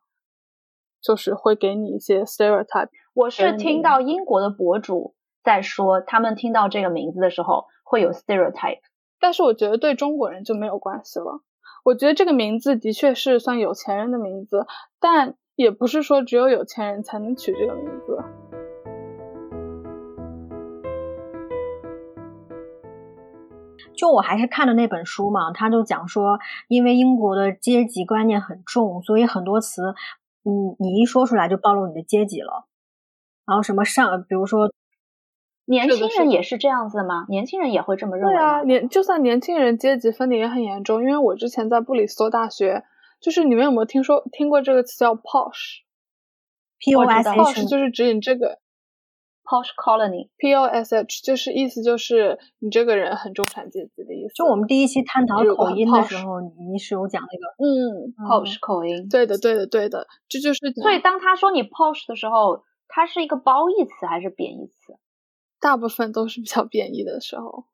[1.00, 2.90] 就是会给你一些 stereotype。
[3.14, 8.80] 我是听到英国的博主在说，他们听到这个名字的时候会有 stereotype。
[9.20, 11.42] 但是我觉得对中国人就没有关系了。
[11.84, 14.66] 我觉得这个名字的确是算有钱人的名字，
[14.98, 18.18] 但也不是说只有有钱人才能取这个名字。
[23.94, 29.94] 就我还是看的那本书嘛，他就讲说，因为英国的阶级观念很重，所以很多词，
[30.44, 32.66] 嗯，你一说出来就暴露你的阶级了。
[33.44, 34.72] 然后什么上，比如说
[35.70, 37.26] 年轻人也是这样子吗？
[37.28, 38.40] 年轻人也会这么认为吗？
[38.40, 42.82] 对啊，年就算年轻人阶级分的也很严重，因为我之前在布里斯托大学，
[43.20, 45.82] 就是你们有没有听说听过这个词叫 posh？posh
[46.80, 48.58] P O S 道 H 就是指你这个
[49.44, 54.34] posh colony，P O S H，就是意思就是你这个人很中产阶级的意思。
[54.34, 59.08] 就我们第一期探讨就是口音的时候，你你是有讲那个嗯，posh 口音。
[59.08, 64.94] 对的，对的，对的，这就是所以当他说你 posh 的时候，它是一个褒义词还是贬义词？
[65.60, 67.66] 大部分都是比较贬义的时候。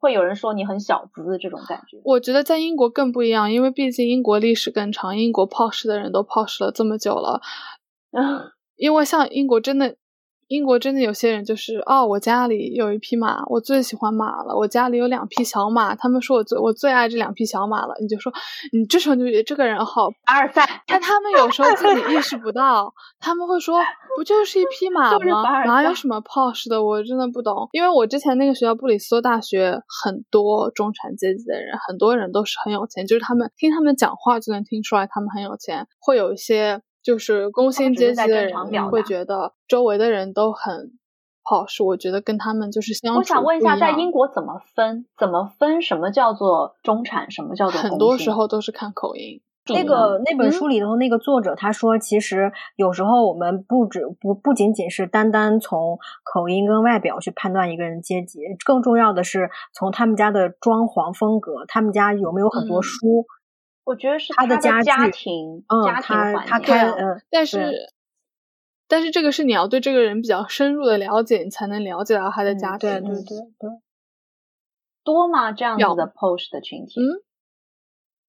[0.00, 2.00] 会有人说你很小资这种感觉。
[2.04, 7.42] 我觉得在英国更不一样，因为毕竟英国历史更长，英国 posh 的人都 posh 了这么久了。
[8.76, 9.96] 因为像英国真的，
[10.48, 14.56] 英国真的有些人就是哦，我家里有一匹马，我最喜欢马了。
[14.56, 17.94] 我家里有两匹小马，他们说我最我最爱这两匹小马了。
[18.00, 18.32] 你就说，
[18.72, 23.78] 你这时候就觉得这个人好，凡尔赛，但他们有时候自己意识不到，他们会说
[24.16, 25.64] 不就是一匹马就是吗？
[25.66, 26.82] 哪有什么 posh 的？
[26.82, 27.68] 我真的不懂。
[27.72, 35.86] 因为我之前那个学校布里斯托大学，很多中产阶级的人，很多人都是很有钱，就是他们听他们讲话就能听出来他们很有钱。
[36.00, 40.92] 会有一些就是工薪阶级的人会觉得周围的人都很
[41.44, 45.06] posh，我觉得跟他们就是相处我想问一下，在英国怎么分？
[45.18, 45.80] 怎么分？
[45.80, 47.30] 什么叫做中产？
[47.30, 49.40] 什么叫做很多时候都是看口音。
[49.70, 63.26] 那个那本嗯书里头那个作者他说，其实有时候我们不止不不仅仅是单单从口音跟外表去判断一个人阶级，更重要的是从他们家的装潢风格，他们家有没有很多嗯书，
[63.88, 66.74] 我觉得是他的的家具庭、嗯，家庭他他环境。
[66.74, 67.72] 开嗯，但是，
[68.86, 72.90] 但是这个是你要对这个人比较深入的了解，你才能了解到他的嗯家庭。
[72.90, 73.70] 对对对对，
[75.02, 75.52] 多吗？
[75.52, 77.04] 这样子的 post 的群体，嗯，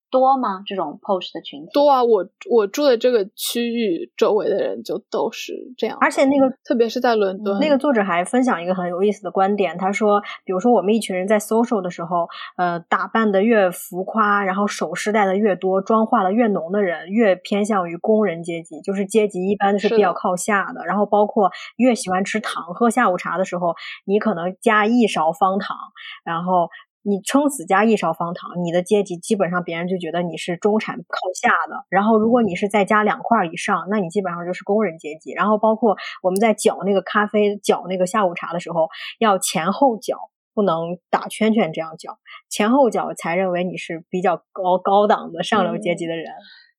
[0.09, 0.63] 多吗？
[0.65, 2.03] 这种 posh 的群体多啊！
[2.03, 20.85] 我我住的这个区域周围的人就都是这样，而且那个特别是在伦敦，那个作者还分享一个很有意思的观点，他说，比如说我们一群人在 social 的时候，呃，打扮的越浮夸，然后首饰戴的越多，妆化的越浓的人，越偏向于工人阶级，就是阶级一般是是比较靠下的。
[20.85, 25.77] 然后包括越喜欢吃糖，喝下午茶的时候，你可能加一勺方糖，
[26.23, 26.69] 然后。
[27.01, 31.85] 你撑死加一勺方糖，你的阶级基本上别人就觉得你是中产靠下的。
[31.89, 35.31] 然后如果你是再加两块以上，那你基本上就是工人阶级。
[35.31, 38.87] 然后包括我们在搅那个咖啡、搅那个下午茶的时候，
[39.19, 40.17] 要前后搅，
[40.53, 42.17] 不能打圈圈这样搅，
[42.49, 46.25] 前后搅才认为你是比较高高档的上流阶级的人。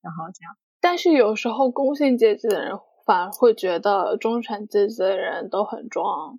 [0.02, 2.72] 然后这样，但是有时候工薪阶级的人
[3.06, 6.38] 反而会觉得中产阶级的人都很装。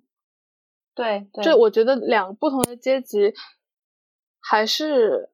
[0.94, 3.32] 对对，这我觉得两个不同的阶级
[4.42, 5.30] 还是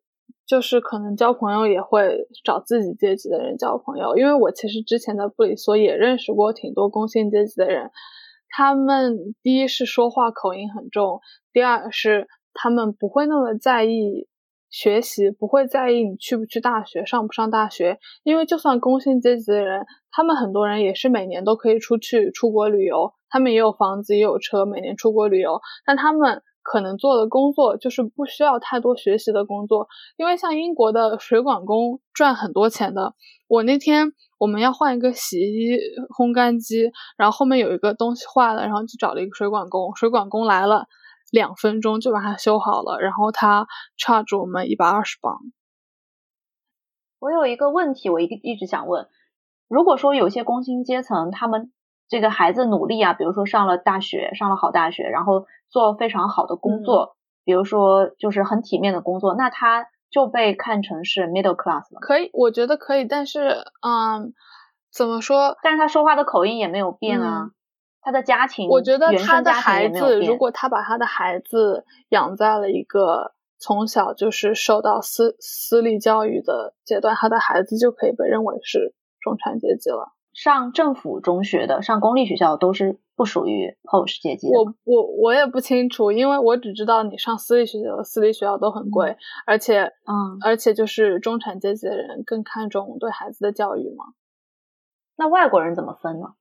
[0.47, 7.91] 就是可能交朋友也会找自己阶级的人交朋友，因为我其实之前在布里斯托也认识过挺多工薪阶级的人，
[8.49, 11.21] 他们第一是说话口音很重，
[11.53, 14.29] 第二是他们不会那么在意
[14.71, 26.43] 学习，不会在意你去不去大学、上不上大学，因为就算工薪阶级的人，他们很多人也是每年都可以出去出国旅游，他们也有房子也有车，每年出国旅游，但他们。
[26.71, 29.89] 可能做的工作就是不需要太多学习的工作，
[30.19, 33.15] 因为像英国的水管工赚很多钱的。
[33.47, 35.79] 我那天我们要换一个洗衣
[36.15, 40.85] 烘干机，然后后面有一个东西坏了，然后就找了一个水管工，水管工来了
[41.31, 43.67] 两分钟就把它修好了，然后他
[43.97, 45.39] charge 我们一百二十磅。
[47.19, 49.09] 我有一个问题，我一一直想问，
[49.69, 51.73] 如果说有些工薪阶层，他们
[52.09, 55.47] 这个孩子努力啊，比如说上了大学，上了好大学，然后。
[55.71, 62.01] 做非常好的工作，比如说就是很体面的工作，那他就被看成是 middle class 了。
[62.01, 64.33] 可以，我觉得可以，但是，嗯，
[64.91, 65.59] 怎么说？
[65.63, 67.51] 但是他说话的口音也没有变啊。
[68.01, 80.15] 他的家庭，我觉得他的孩子，如果他把他的孩子养在了一个从小就是受到私私立教育的阶段，他的孩子就可以被认为是中产阶级了。
[80.39, 84.47] 上政府中学的，上公立学校都是不属于 posh 阶级。
[84.47, 94.05] 我我我也不清楚，因为我只知道你上私立学校，私立学校都很贵，而且，嗯，而且就是中产阶级的人更看重对孩子的教育嘛。
[95.17, 96.35] 那外国人怎么分呢？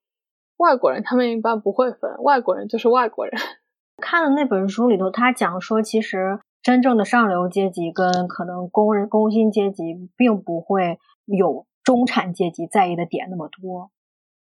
[0.57, 3.33] 外国人他们一般不会分，外国人就是外国人。
[3.97, 11.65] 看的那本书里头，他讲说，其实真正的上流阶级跟可能工人工薪阶级并不会有。
[11.87, 13.91] 中产阶级在意的点那么多，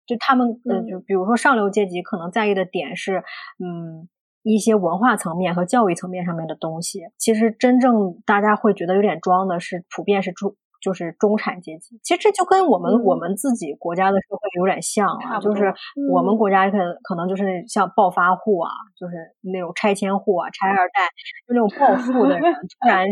[0.05, 3.25] 就他们呃，就比如说上流阶级可能在意的点是，
[3.59, 4.07] 嗯，
[4.41, 7.09] 一些文化层面和教育层面上面的东西。
[7.17, 10.55] 其实真正大家会觉得有点装的是，普遍是中。
[10.85, 15.73] 就是中产阶级，其实这就跟我们我们自己国家的社会有点像啊，就是
[16.11, 21.09] 我们国家可可能就是像暴发户啊，就是那种拆迁户啊、拆二代，
[21.47, 23.07] 就那种暴富的人， 突然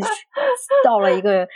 [0.86, 1.47] 到了一个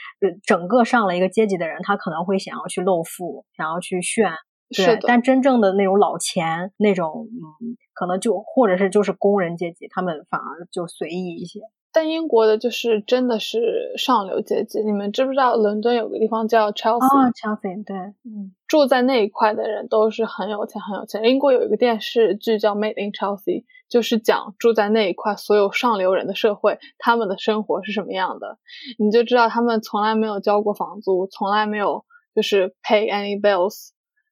[0.43, 4.31] 整个上了一个阶级的人，他可能会想要去露富，想要去炫，
[4.75, 4.97] 对。
[5.03, 7.27] 但真正的那种老钱那种，
[7.61, 11.59] 嗯，可能就或者是就是工人阶级，他们反而就随意一些。
[11.97, 21.23] 但英国的就是真的是上流阶级，你们知不知道伦敦有个地方叫 Chelsea？Chelsea 对，嗯，住在那一块的人都是很有钱，很有钱。
[21.23, 28.59] 英国有一个电视剧叫《Made in Chelsea》，就是讲住在那一块所有上流人的社会，他们的生活是什么样的，
[28.99, 33.89] 你就知道他们从来没有交过房租，从来没有就是 pay any bills，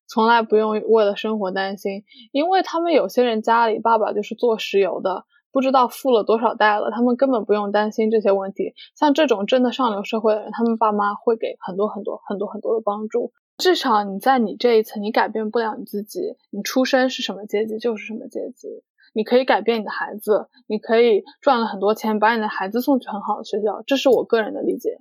[0.07, 5.25] 从来不用为了生活担心，因为他们有些人家里爸爸就是做石油的。
[5.55, 8.73] 不知道富了多少代了，他们根本不用担心这些问题。
[8.93, 13.31] 像这种真的上流社会的人，他们爸妈会给很多很多很多很多的帮助。
[13.57, 18.67] 至少你在你这一层，你改变不了你自己，你出生是什么阶级就是什么阶级。
[19.13, 23.81] 你可以改变你的孩子，你可以赚了很多钱，把你的孩子送去很好的学校。
[23.87, 24.97] 这是我个人的理解。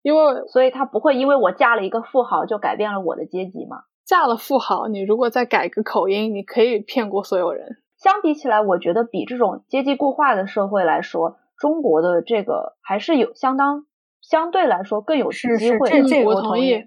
[0.00, 3.82] 因为所以他不会因为我嫁了一个富豪就改变了我的阶级嘛？
[4.06, 7.82] 嫁了富豪，你如果再改个口音，你可以骗过所有人。
[8.02, 13.84] 相比起来，我觉得比这种阶级固化的社会来说，中国的这个还是有相当
[14.22, 15.46] 相对来说更有机
[15.78, 16.02] 会。
[16.08, 16.84] 这我同意。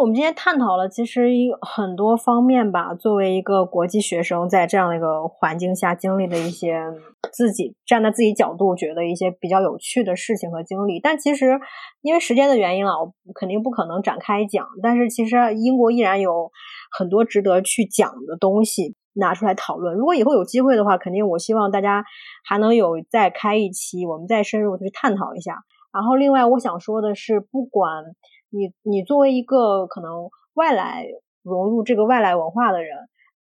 [0.00, 1.28] 我们今天探讨了其实
[1.60, 6.84] 很多方面吧，作为一个国际学生，在这样的一个环境下经历的一些
[7.32, 11.00] 自己站在自己角度觉得一些比较有趣的事情和经历。
[11.00, 11.58] 但其实
[12.00, 14.68] 因为时间的原因啊，我肯定不可能展开讲。
[14.80, 16.52] 但是其实英国依然有
[16.96, 19.96] 很多值得去讲的东西拿出来讨论。
[19.96, 22.04] 如果以后有机会的话，肯定我希望大家
[22.44, 25.56] 还能有再开一期，我们再深入去探讨一下。
[25.92, 28.04] 然后另外我想说的是，不管。
[28.50, 31.06] 你你作为一个可能外来
[31.42, 32.96] 融入这个外来文化的人，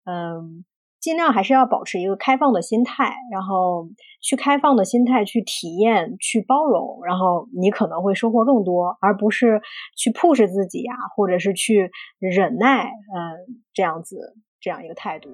[0.05, 0.65] 嗯，
[0.99, 3.87] 尽量还是要保持一个开放的心态，然后
[4.21, 9.61] 去开放的心态去体验、去包容，然后你可能会收获更多，而不是
[9.95, 15.29] 去 push 自己呀，或者是去忍耐，嗯，这样子这样一个态度。